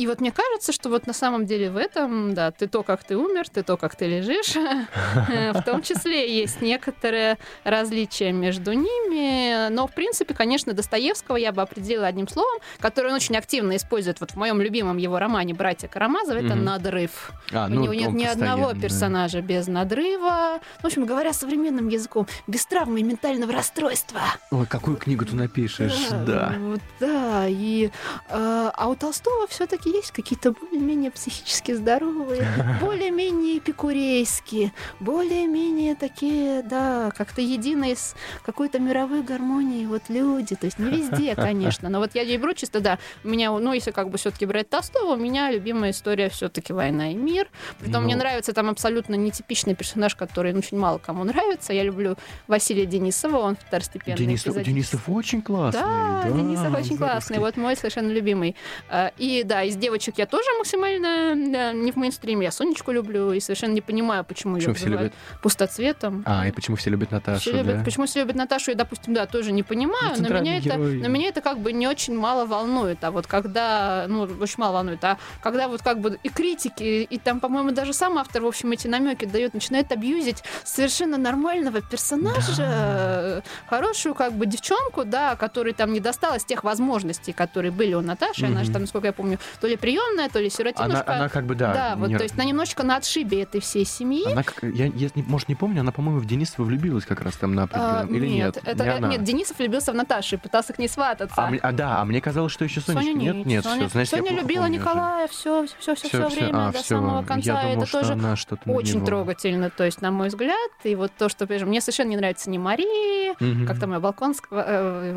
[0.00, 3.04] И вот мне кажется, что вот на самом деле в этом, да, ты то, как
[3.04, 9.68] ты умер, ты то, как ты лежишь, в том числе есть некоторое различие между ними.
[9.68, 14.20] Но, в принципе, конечно, Достоевского я бы определила одним словом, которое он очень активно использует
[14.20, 16.54] вот в моем любимом его романе «Братья Карамазовы», это.
[16.54, 17.32] «надрыв».
[17.52, 18.80] А, У ну, него нет ни одного да.
[18.80, 20.60] персонажа без надрыва.
[20.80, 24.22] В общем, говоря современным языком, без травмы и ментального расстройства.
[24.50, 26.54] Ой, какую книгу ты напишешь, да.
[26.58, 27.44] вот да.
[27.46, 27.90] И, э,
[28.30, 32.46] а у Толстого все-таки есть какие-то более-менее психически здоровые,
[32.80, 38.14] более-менее эпикурейские, более-менее такие, да, как-то единые с
[38.44, 40.54] какой-то мировой гармонией вот люди.
[40.54, 41.88] То есть не везде, конечно.
[41.88, 44.68] Но вот я не беру чисто, да, у меня, ну, если как бы все-таки брать
[44.70, 47.48] Толстого, у меня любимая история все-таки «Война и мир».
[47.78, 48.06] Притом Ну.
[48.06, 51.72] мне нравится там абсолютно нетипичный персонаж, который ну, очень мало кому нравится.
[51.72, 52.16] Я люблю
[52.46, 54.62] Василия Денисова, он второстепенный Денисов.
[54.62, 55.80] Денисов очень классный.
[55.82, 57.38] Да, Денисов очень классный.
[57.38, 58.56] Вот мой совершенно любимый.
[58.88, 62.44] А, И да, из девочек я тоже максимально да, не в мейнстриме.
[62.44, 65.12] Я Сонечку люблю и совершенно не понимаю, почему, Почему ее все любят?
[65.42, 66.22] пустоцветом.
[66.26, 67.84] А, и почему все любят Наташу, Все любят- да?
[67.84, 70.68] Почему все любят Наташу, я, допустим, да, тоже не понимаю, Ну, но меня, центральный это,
[70.68, 70.96] герой.
[71.02, 73.02] но меня это как бы не очень мало волнует.
[73.02, 77.18] А вот когда, ну, очень мало волнует, а когда вот как бы и критики, и
[77.18, 83.42] там, по-моему, даже сам автор, в общем, эти намеки дает, начинает абьюзить совершенно нормального персонажа,
[83.68, 88.46] хорошую как бы девчонку, да, которой там не досталось тех возможностей, которые были у Наташи.
[88.46, 91.14] Она же там, насколько я помню, то ли приемная, то ли Она, сиротинушка.
[91.14, 91.72] она как бы, да.
[91.72, 94.30] да, вот, не- то есть она немножечко на отшибе этой всей семьи.
[94.30, 97.54] Она, как- я, я может, не помню, она, по-моему, в Денисова влюбилась как раз там
[97.54, 98.04] на А.
[98.08, 98.58] Или нет?
[98.64, 99.08] это, Не она.
[99.08, 101.34] нет, Денисов влюбился в Наташу и пытался к ней свататься.
[101.36, 103.04] А, а, да, а мне казалось, что еще Сонечка.
[103.12, 104.78] Соня нет, нет, Соня, все, значит, Соня любила помню.
[104.80, 106.96] Николая все, все, все, все, всё, время а, до всё.
[106.96, 107.52] самого конца.
[107.62, 110.56] Я думал, это тоже она что-то очень трогательно, то есть, на мой взгляд.
[110.84, 113.34] И вот то, что, опять же, мне совершенно не нравится ни Мария,
[113.66, 115.12] как там ее Балконская, э,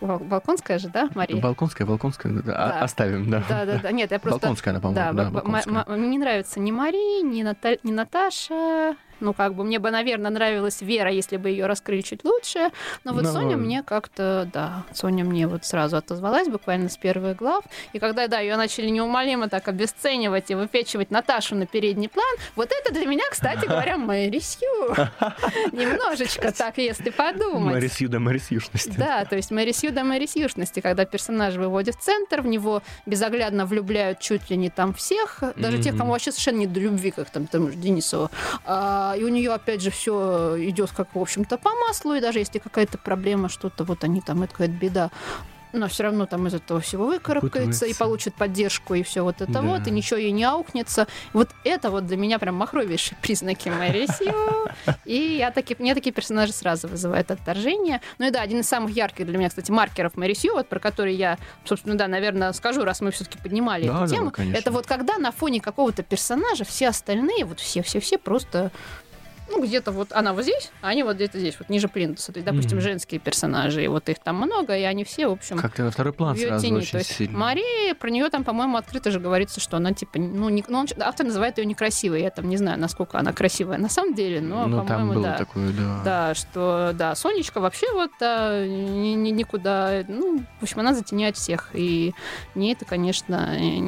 [0.00, 1.40] Вал- Балконская же, да, Мария?
[1.40, 2.80] Балконская, Балконская, Да.
[2.80, 3.42] оставим, да.
[3.48, 3.92] Да, да, да.
[3.92, 4.40] Нет, я просто...
[4.40, 5.74] Балконская она, по-моему, Да, да, б- б- Балконская.
[5.74, 8.96] м- м- мне не нравится ни Мария, ни, Ната- ни Наташа.
[9.22, 12.70] Ну, как бы, мне бы, наверное, нравилась Вера, если бы ее раскрыли чуть лучше.
[13.04, 17.36] Но вот Но- Соня мне как-то, да, Соня мне вот сразу отозвалась буквально с первых
[17.36, 17.64] глав.
[17.92, 22.70] И когда, да, ее начали неумолимо так обесценивать и выпечивать Наташу на передний план, вот
[22.72, 24.92] это для меня, кстати говоря, Мэри Сью.
[25.72, 27.74] Немножечко так, если подумать.
[27.74, 28.94] Мэри Сью, да, Мэри Сьюшности.
[28.98, 32.82] Да, то есть Мэри Сью до Мэри Сьюшности, когда персонаж выводит в центр, в него
[33.06, 37.12] безоглядно влюбляют чуть ли не там всех, даже тех, кому вообще совершенно не до любви,
[37.12, 38.30] как там, там Денисова.
[38.64, 42.38] А, и у нее, опять же, все идет как, в общем-то, по маслу, и даже
[42.38, 45.10] если какая-то проблема, что-то вот они там, это какая-то беда,
[45.74, 47.56] но все равно там из этого всего выкарабкается
[47.86, 47.98] и Выкарабкается.
[47.98, 49.62] получит поддержку и все вот это Да.
[49.62, 51.06] вот, и ничего ей не аукнется.
[51.32, 54.68] Вот это вот для меня прям махровейшие признаки Мэри Сью.
[55.06, 58.02] И я таки, мне такие персонажи сразу вызывают отторжение.
[58.18, 60.78] Ну и да, один из самых ярких для меня, кстати, маркеров Мэри Сью, вот про
[60.78, 64.30] который я, собственно, да, наверное, скажу, раз мы все-таки поднимали Да, эту да, тему.
[64.30, 64.58] конечно.
[64.58, 68.72] это вот когда на фоне какого-то персонажа все остальные, вот все-все-все просто
[69.52, 72.32] ну, где-то вот она вот здесь, а они вот где-то здесь, вот ниже плинтуса.
[72.32, 72.80] То есть, допустим, Мгм.
[72.82, 76.12] женские персонажи, и вот их там много, и они все, в общем, Как-то на второй
[76.12, 76.78] план сразу тени.
[76.78, 77.38] очень То есть сильно.
[77.38, 80.86] Мария, про нее там, по-моему, открыто же говорится, что она типа, ну, не, ну, он-
[81.00, 82.22] автор называет ее некрасивой.
[82.22, 85.36] Я там не знаю, насколько она красивая на самом деле, но, ну, по-моему, да.
[85.36, 86.00] такое, да.
[86.04, 91.36] Да, что, да, Сонечка вообще вот да, ни- ни- никуда, ну, в общем, она затеняет
[91.36, 92.14] всех, и
[92.54, 93.78] мне это, конечно, э,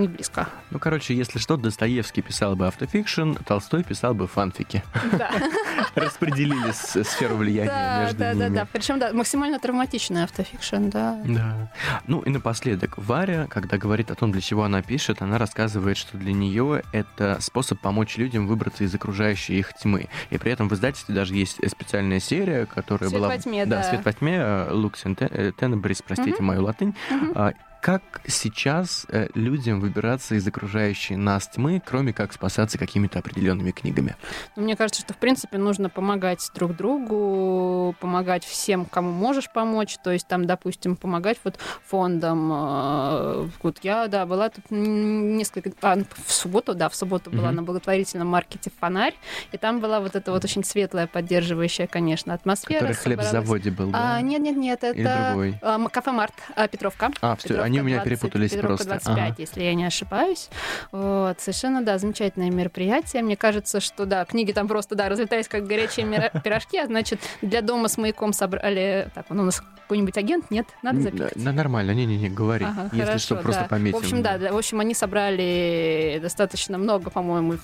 [0.00, 0.48] не близко.
[0.70, 4.82] Ну, короче, если что, Достоевский писал бы автофикшн, Толстой писал бы фанфики.
[5.18, 5.30] Да,
[5.94, 8.56] Распределились э, сферу влияния да, между да, да, ними.
[8.56, 8.68] да.
[8.72, 11.20] Причем, да, максимально травматичный автофикшн, да.
[11.24, 11.72] Да.
[12.06, 16.16] Ну и напоследок, Варя, когда говорит о том, для чего она пишет, она рассказывает, что
[16.16, 20.08] для нее это способ помочь людям выбраться из окружающей их тьмы.
[20.30, 23.28] И при этом в издательстве даже есть специальная серия, которая «Свет была...
[23.28, 23.76] во тьме», да.
[23.78, 23.82] да.
[23.82, 26.44] «Свет во тьме», э, «Lux э, Tenebris», простите Мгм.
[26.44, 26.94] мою латынь.
[27.10, 27.32] Мгм.
[27.80, 34.16] Как сейчас э, людям выбираться из окружающей нас тьмы, кроме как спасаться какими-то определенными книгами?
[34.56, 39.96] Ну, мне кажется, что, в принципе, нужно помогать друг другу, помогать всем, кому можешь помочь.
[40.02, 42.50] То есть, там, допустим, помогать вот фондам.
[42.52, 45.70] э, Вот я, да, была тут несколько...
[45.80, 47.56] А, в субботу, да, в субботу была Мгм.
[47.56, 49.14] на благотворительном маркете «Фонарь»,
[49.52, 52.80] и там была вот эта вот очень светлая, поддерживающая, конечно, атмосфера.
[52.80, 53.46] Который хлеб в собралась.
[53.46, 54.16] заводе был, да?
[54.16, 55.58] А, нет, нет, нет, Или это другой?
[55.62, 57.10] а, кафе Март, а, Петровка.
[57.20, 58.84] А, Петровка они у меня 20, перепутались просто.
[58.86, 59.34] 25, Ага.
[59.38, 60.48] если я не ошибаюсь.
[60.92, 63.22] Вот, совершенно, да, замечательное мероприятие.
[63.22, 67.62] Мне кажется, что, да, книги там просто, да, разлетались как горячие пирожки, а значит, для
[67.62, 69.08] дома с маяком собрали...
[69.14, 70.50] Так, он у нас какой-нибудь агент?
[70.50, 70.66] Нет?
[70.82, 71.32] Надо запикать?
[71.34, 72.66] да, нормально, не-не-не, говори.
[72.66, 73.68] Ага, Если хорошо, что, просто да.
[73.68, 73.98] пометим.
[73.98, 77.54] В общем, да, да, в общем, они собрали достаточно много, по-моему,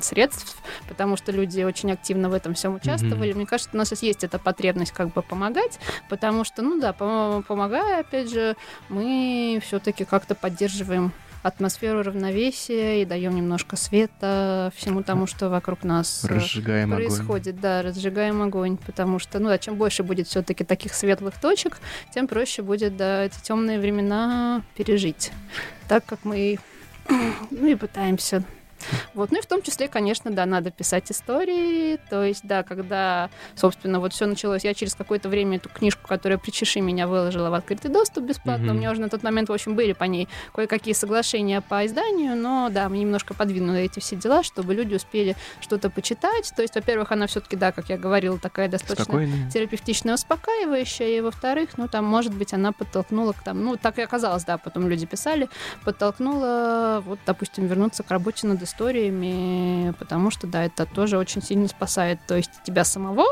[0.00, 0.56] средств,
[0.88, 3.32] потому что люди очень активно в этом всем участвовали.
[3.34, 5.78] Мне кажется, у нас сейчас есть эта потребность как бы помогать,
[6.08, 8.56] потому что, ну да, пом- помогая, опять же,
[8.88, 11.12] мы все-таки как-то поддерживаем
[11.42, 17.06] атмосферу равновесия и даем немножко света всему тому, что вокруг нас э, Разжигаем огонь.
[17.06, 21.78] происходит, да, разжигаем огонь, потому что, ну, да, чем больше будет все-таки таких светлых точек,
[22.12, 25.32] тем проще будет, да, эти темные времена пережить,
[25.88, 26.58] так как мы,
[27.50, 28.42] ну, и пытаемся.
[29.14, 31.98] Вот, ну и в том числе, конечно, да, надо писать истории.
[32.10, 36.38] То есть, да, когда, собственно, вот все началось, я через какое-то время эту книжку, которая
[36.38, 38.66] «Причеши меня» выложила в открытый доступ бесплатно.
[38.66, 38.76] Мгм.
[38.76, 42.36] У меня уже на тот момент, в общем, были по ней кое-какие соглашения по изданию,
[42.36, 46.52] но, да, мы немножко подвинули эти все дела, чтобы люди успели что-то почитать.
[46.54, 49.50] То есть, во-первых, она все-таки, да, как я говорила, такая достаточно Спокойно.
[49.50, 54.02] терапевтично успокаивающая, и во-вторых, ну, там, может быть, она подтолкнула к там, ну, так и
[54.02, 55.48] оказалось, да, потом люди писали,
[55.84, 61.68] подтолкнула, вот, допустим, вернуться к работе над историями, потому что, да, это тоже очень сильно
[61.68, 63.24] спасает, то есть тебя самого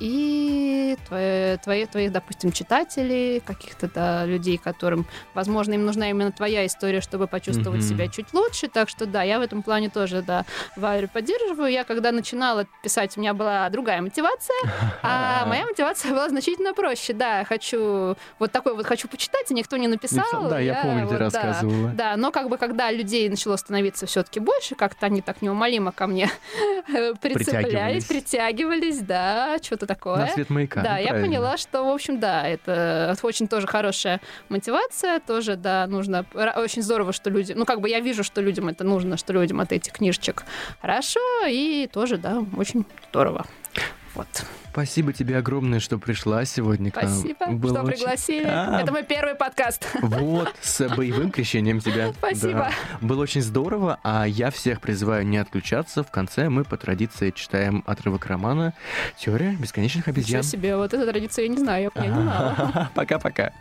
[0.00, 6.66] и твои, твои, твоих, допустим, читателей, каких-то, да, людей, которым, возможно, им нужна именно твоя
[6.66, 7.88] история, чтобы почувствовать Мгм.
[7.88, 10.44] себя чуть лучше, так что, да, я в этом плане тоже, да,
[10.76, 11.70] Валерию поддерживаю.
[11.70, 14.56] Я, когда начинала писать, у меня была другая мотивация,
[15.02, 17.12] а моя мотивация была значительно проще.
[17.12, 20.18] Да, хочу вот такой вот хочу почитать, и никто не написал.
[20.24, 21.90] Написал, Да, я помню, ты вот, да, рассказывала.
[21.94, 26.06] Да, но как бы когда людей начало становиться все-таки больше, как-то они так неумолимо ко
[26.06, 26.28] мне
[27.20, 28.04] прицеплялись, Притягивались.
[28.04, 30.16] притягивались, да, что-то такое.
[30.16, 30.82] На свет маяка.
[30.82, 31.26] Да, ну, я правильно.
[31.26, 37.12] поняла, что, в общем, да, это очень тоже хорошая мотивация, тоже, да, нужно, очень здорово,
[37.12, 39.92] что люди, ну, как бы я вижу, что людям это нужно, что людям от этих
[39.92, 40.44] книжечек
[40.80, 43.46] хорошо, и тоже, да, очень здорово.
[44.14, 44.44] Вот.
[44.74, 47.06] Спасибо тебе огромное, что пришла сегодня к нам.
[47.08, 48.44] Спасибо, Было что очень- пригласили.
[48.48, 49.86] А, Это мой первый подкаст.
[50.02, 52.12] Вот, с боевым крещением тебя.
[52.18, 52.52] Спасибо.
[52.54, 52.70] Да.
[53.00, 56.02] Было очень здорово, а я всех призываю не отключаться.
[56.02, 58.74] В конце мы по традиции читаем отрывок романа
[59.16, 60.42] «Теория бесконечных Ничего обезьян».
[60.42, 62.90] себе, вот эту традицию я не знаю, я не знала.
[62.96, 63.52] Пока-пока.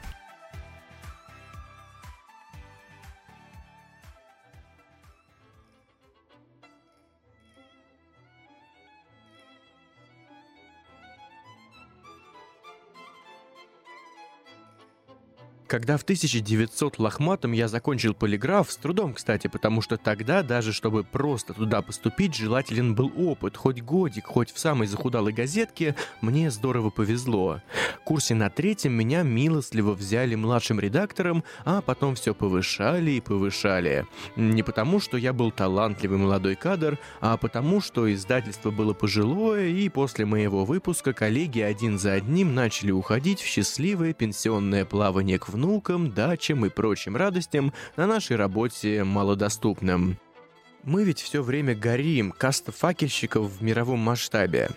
[15.74, 21.04] Когда в 1900 лохматом я закончил полиграф, с трудом, кстати, потому что тогда, даже чтобы
[21.04, 26.92] просто туда поступить, желателен был опыт, хоть годик, хоть в самой захудалой газетке, мне здорово
[26.92, 27.60] повезло.
[28.02, 34.06] В курсе на третьем меня милостливо взяли младшим редактором, а потом все повышали и повышали.
[34.36, 39.90] Не потому, что я был талантливый молодой кадр, а потому, что издательство было пожилое, и
[39.90, 46.12] после моего выпуска коллеги один за одним начали уходить в счастливое пенсионное плавание к внукам,
[46.12, 50.18] дачам и прочим радостям на нашей работе малодоступным.
[50.84, 54.70] Мы ведь все время горим, каста факельщиков в мировом масштабе.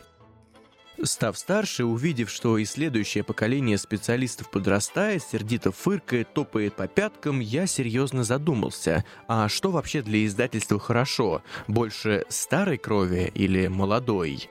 [1.02, 7.66] Став старше, увидев, что и следующее поколение специалистов подрастает, сердито фыркает, топает по пяткам, я
[7.66, 11.42] серьезно задумался, а что вообще для издательства хорошо?
[11.66, 14.48] Больше старой крови или молодой?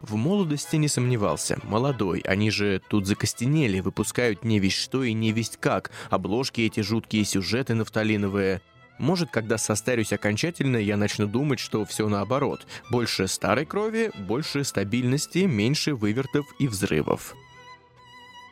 [0.00, 1.58] В молодости не сомневался.
[1.64, 2.20] Молодой.
[2.20, 5.90] Они же тут закостенели, выпускают не весть что и не весть как.
[6.08, 8.62] Обложки эти жуткие сюжеты нафталиновые.
[8.98, 12.66] Может, когда состарюсь окончательно, я начну думать, что все наоборот.
[12.90, 17.34] Больше старой крови, больше стабильности, меньше вывертов и взрывов.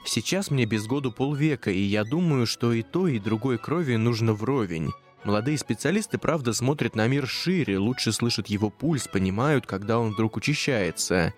[0.04, 4.34] Сейчас мне без году полвека, и я думаю, что и той, и другой крови нужно
[4.34, 4.92] вровень.
[5.26, 10.36] Молодые специалисты, правда, смотрят на мир шире, лучше слышат его пульс, понимают, когда он вдруг
[10.36, 11.34] учащается.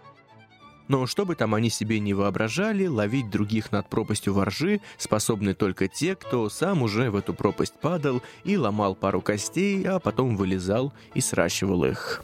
[0.89, 5.89] Но что бы там они себе не воображали, ловить других над пропастью воржи способны только
[5.89, 10.93] те, кто сам уже в эту пропасть падал и ломал пару костей, а потом вылезал
[11.15, 12.23] и сращивал их.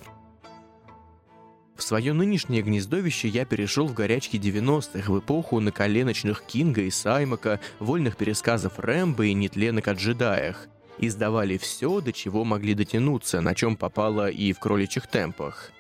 [1.77, 7.59] В свое нынешнее гнездовище я перешел в горячке 90-х, в эпоху наколеночных Кинга и Саймака,
[7.79, 10.69] вольных пересказов Рэмбо и нетленок о джедаях.
[10.99, 15.73] Издавали все, до чего могли дотянуться, на чем попало и в кроличьих темпах.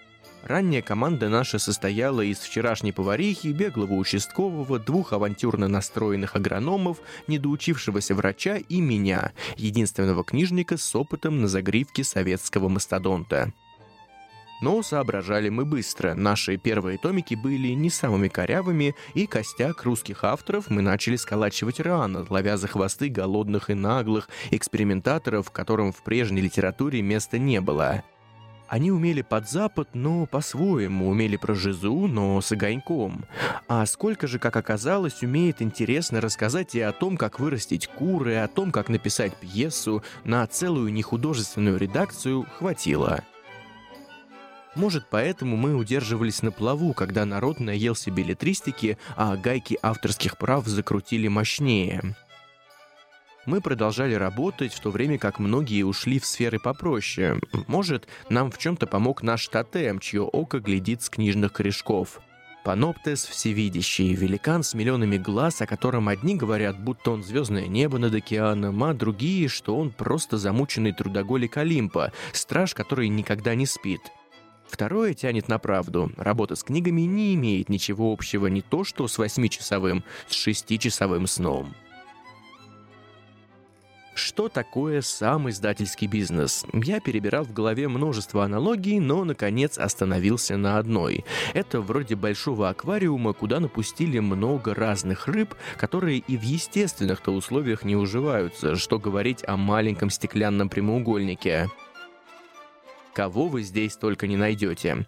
[0.44, 6.98] Ранняя команда наша состояла из вчерашней поварихи, беглого участкового, двух авантюрно настроенных агрономов,
[7.28, 13.54] недоучившегося врача и меня, единственного книжника с опытом на загривке советского мастодонта.
[14.64, 16.14] Но соображали мы быстро.
[16.14, 22.24] Наши первые томики были не самыми корявыми, и костяк русских авторов мы начали сколачивать рано,
[22.30, 28.04] ловя за хвосты голодных и наглых экспериментаторов, которым в прежней литературе места не было.
[28.66, 33.26] Они умели под Запад, но по-своему, умели про жизу, но с огоньком.
[33.68, 38.36] А сколько же, как оказалось, умеет интересно рассказать и о том, как вырастить куры, и
[38.36, 43.22] о том, как написать пьесу, на целую нехудожественную редакцию хватило.
[44.74, 51.28] Может, поэтому мы удерживались на плаву, когда народ наелся билетристики, а гайки авторских прав закрутили
[51.28, 52.16] мощнее.
[53.46, 57.38] Мы продолжали работать, в то время как многие ушли в сферы попроще.
[57.66, 62.20] Может, нам в чем-то помог наш тотем, чье око глядит с книжных корешков.
[62.64, 68.14] Паноптес всевидящий, великан с миллионами глаз, о котором одни говорят, будто он звездное небо над
[68.14, 74.00] океаном, а другие, что он просто замученный трудоголик Олимпа, страж, который никогда не спит.
[74.74, 76.10] Второе тянет на правду.
[76.16, 81.76] Работа с книгами не имеет ничего общего не то что с восьмичасовым, с шестичасовым сном.
[84.16, 86.66] Что такое сам издательский бизнес?
[86.72, 91.24] Я перебирал в голове множество аналогий, но, наконец, остановился на одной.
[91.52, 97.94] Это вроде большого аквариума, куда напустили много разных рыб, которые и в естественных-то условиях не
[97.94, 101.70] уживаются, что говорить о маленьком стеклянном прямоугольнике.
[103.14, 105.06] Кого вы здесь только не найдете.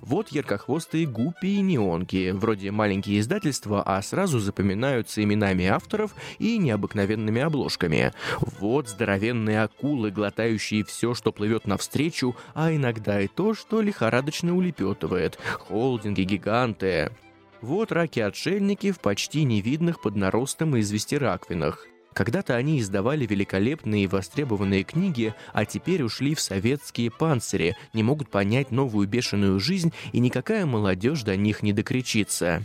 [0.00, 7.42] Вот яркохвостые гуппи и неонки, вроде маленькие издательства, а сразу запоминаются именами авторов и необыкновенными
[7.42, 8.12] обложками.
[8.40, 15.38] Вот здоровенные акулы, глотающие все, что плывет навстречу, а иногда и то, что лихорадочно улепетывает.
[15.58, 17.10] Холдинги, гиганты.
[17.60, 21.89] Вот раки-отшельники в почти невидных под наростом извести раковинах.
[22.12, 28.30] Когда-то они издавали великолепные и востребованные книги, а теперь ушли в советские панцири, не могут
[28.30, 32.64] понять новую бешеную жизнь, и никакая молодежь до них не докричится.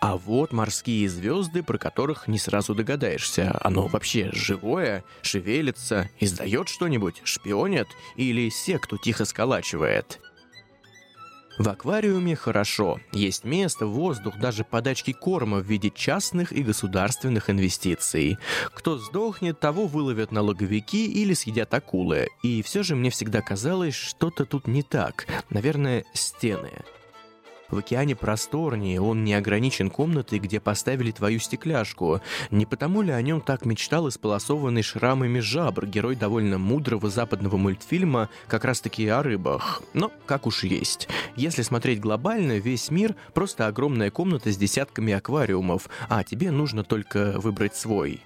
[0.00, 3.56] А вот морские звезды, про которых не сразу догадаешься.
[3.60, 7.86] Оно вообще живое, шевелится, издает что-нибудь, шпионит
[8.16, 10.18] или секту тихо сколачивает.
[11.60, 13.00] В аквариуме хорошо.
[13.12, 18.38] Есть место, воздух, даже подачки корма в виде частных и государственных инвестиций.
[18.72, 22.28] Кто сдохнет, того выловят налоговики или съедят акулы.
[22.42, 25.26] И все же мне всегда казалось, что-то тут не так.
[25.50, 26.70] Наверное, стены.
[27.70, 32.20] В океане просторнее, он не ограничен комнатой, где поставили твою стекляшку.
[32.50, 38.28] Не потому ли о нем так мечтал исполосованный шрамами жабр, герой довольно мудрого западного мультфильма
[38.48, 39.82] как раз-таки о рыбах?
[39.94, 41.08] Но как уж есть.
[41.36, 47.34] Если смотреть глобально, весь мир— просто огромная комната с десятками аквариумов, а тебе нужно только
[47.36, 48.20] выбрать свой.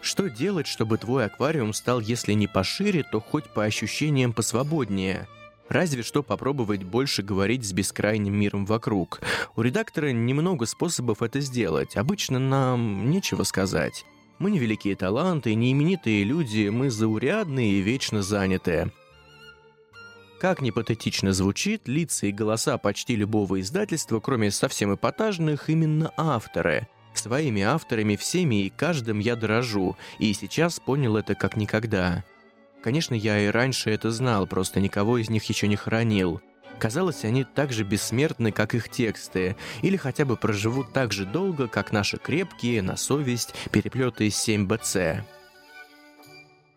[0.00, 5.26] Что делать, чтобы твой аквариум стал, если не пошире, то хоть по ощущениям посвободнее?
[5.68, 9.20] Разве что попробовать больше говорить с бескрайним миром вокруг.
[9.56, 11.96] У редактора немного способов это сделать.
[11.96, 14.04] Обычно нам нечего сказать.
[14.38, 18.92] Мы не великие таланты, не именитые люди, мы заурядные и вечно занятые.
[20.38, 26.88] Как ни патетично звучит, лица и голоса почти любого издательства, кроме совсем эпатажных, именно авторы.
[27.14, 32.22] Своими авторами всеми и каждым я дорожу, и сейчас понял это как никогда.
[32.86, 36.40] Конечно, я и раньше это знал, просто никого из них еще не хранил.
[36.78, 41.66] Казалось, они так же бессмертны, как их тексты, или хотя бы проживут так же долго,
[41.66, 45.22] как наши крепкие, на совесть, переплеты из 7БЦ.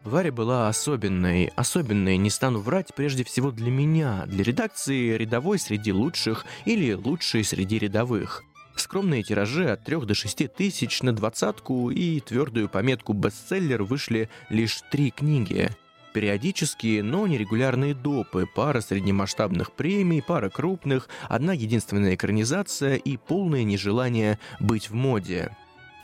[0.03, 5.93] Варя была особенной, особенной, не стану врать, прежде всего для меня, для редакции рядовой среди
[5.93, 8.41] лучших или лучшей среди рядовых.
[8.75, 14.81] Скромные тиражи от 3 до 6 тысяч на двадцатку и твердую пометку «бестселлер» вышли лишь
[14.89, 15.69] три книги–
[16.13, 24.39] Периодические, но нерегулярные допы, пара среднемасштабных премий, пара крупных, одна единственная экранизация и полное нежелание
[24.59, 25.55] быть в моде.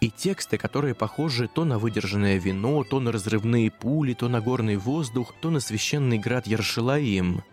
[0.02, 4.78] И тексты, которые похожи то на выдержанное вино, то на разрывные пули, то на горный
[4.78, 7.44] воздух, то на священный град Яршилаим.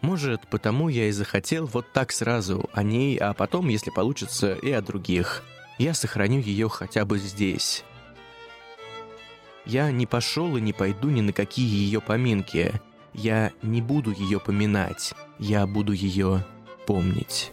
[0.00, 4.70] Может, потому я и захотел вот так сразу о ней, а потом, если получится, и
[4.72, 5.44] о других.
[5.78, 7.84] Я сохраню ее хотя бы здесь.
[9.66, 12.72] Я не пошел и не пойду ни на какие ее поминки.
[13.12, 15.14] Я не буду ее поминать.
[15.38, 16.44] Я буду ее
[16.86, 17.52] помнить.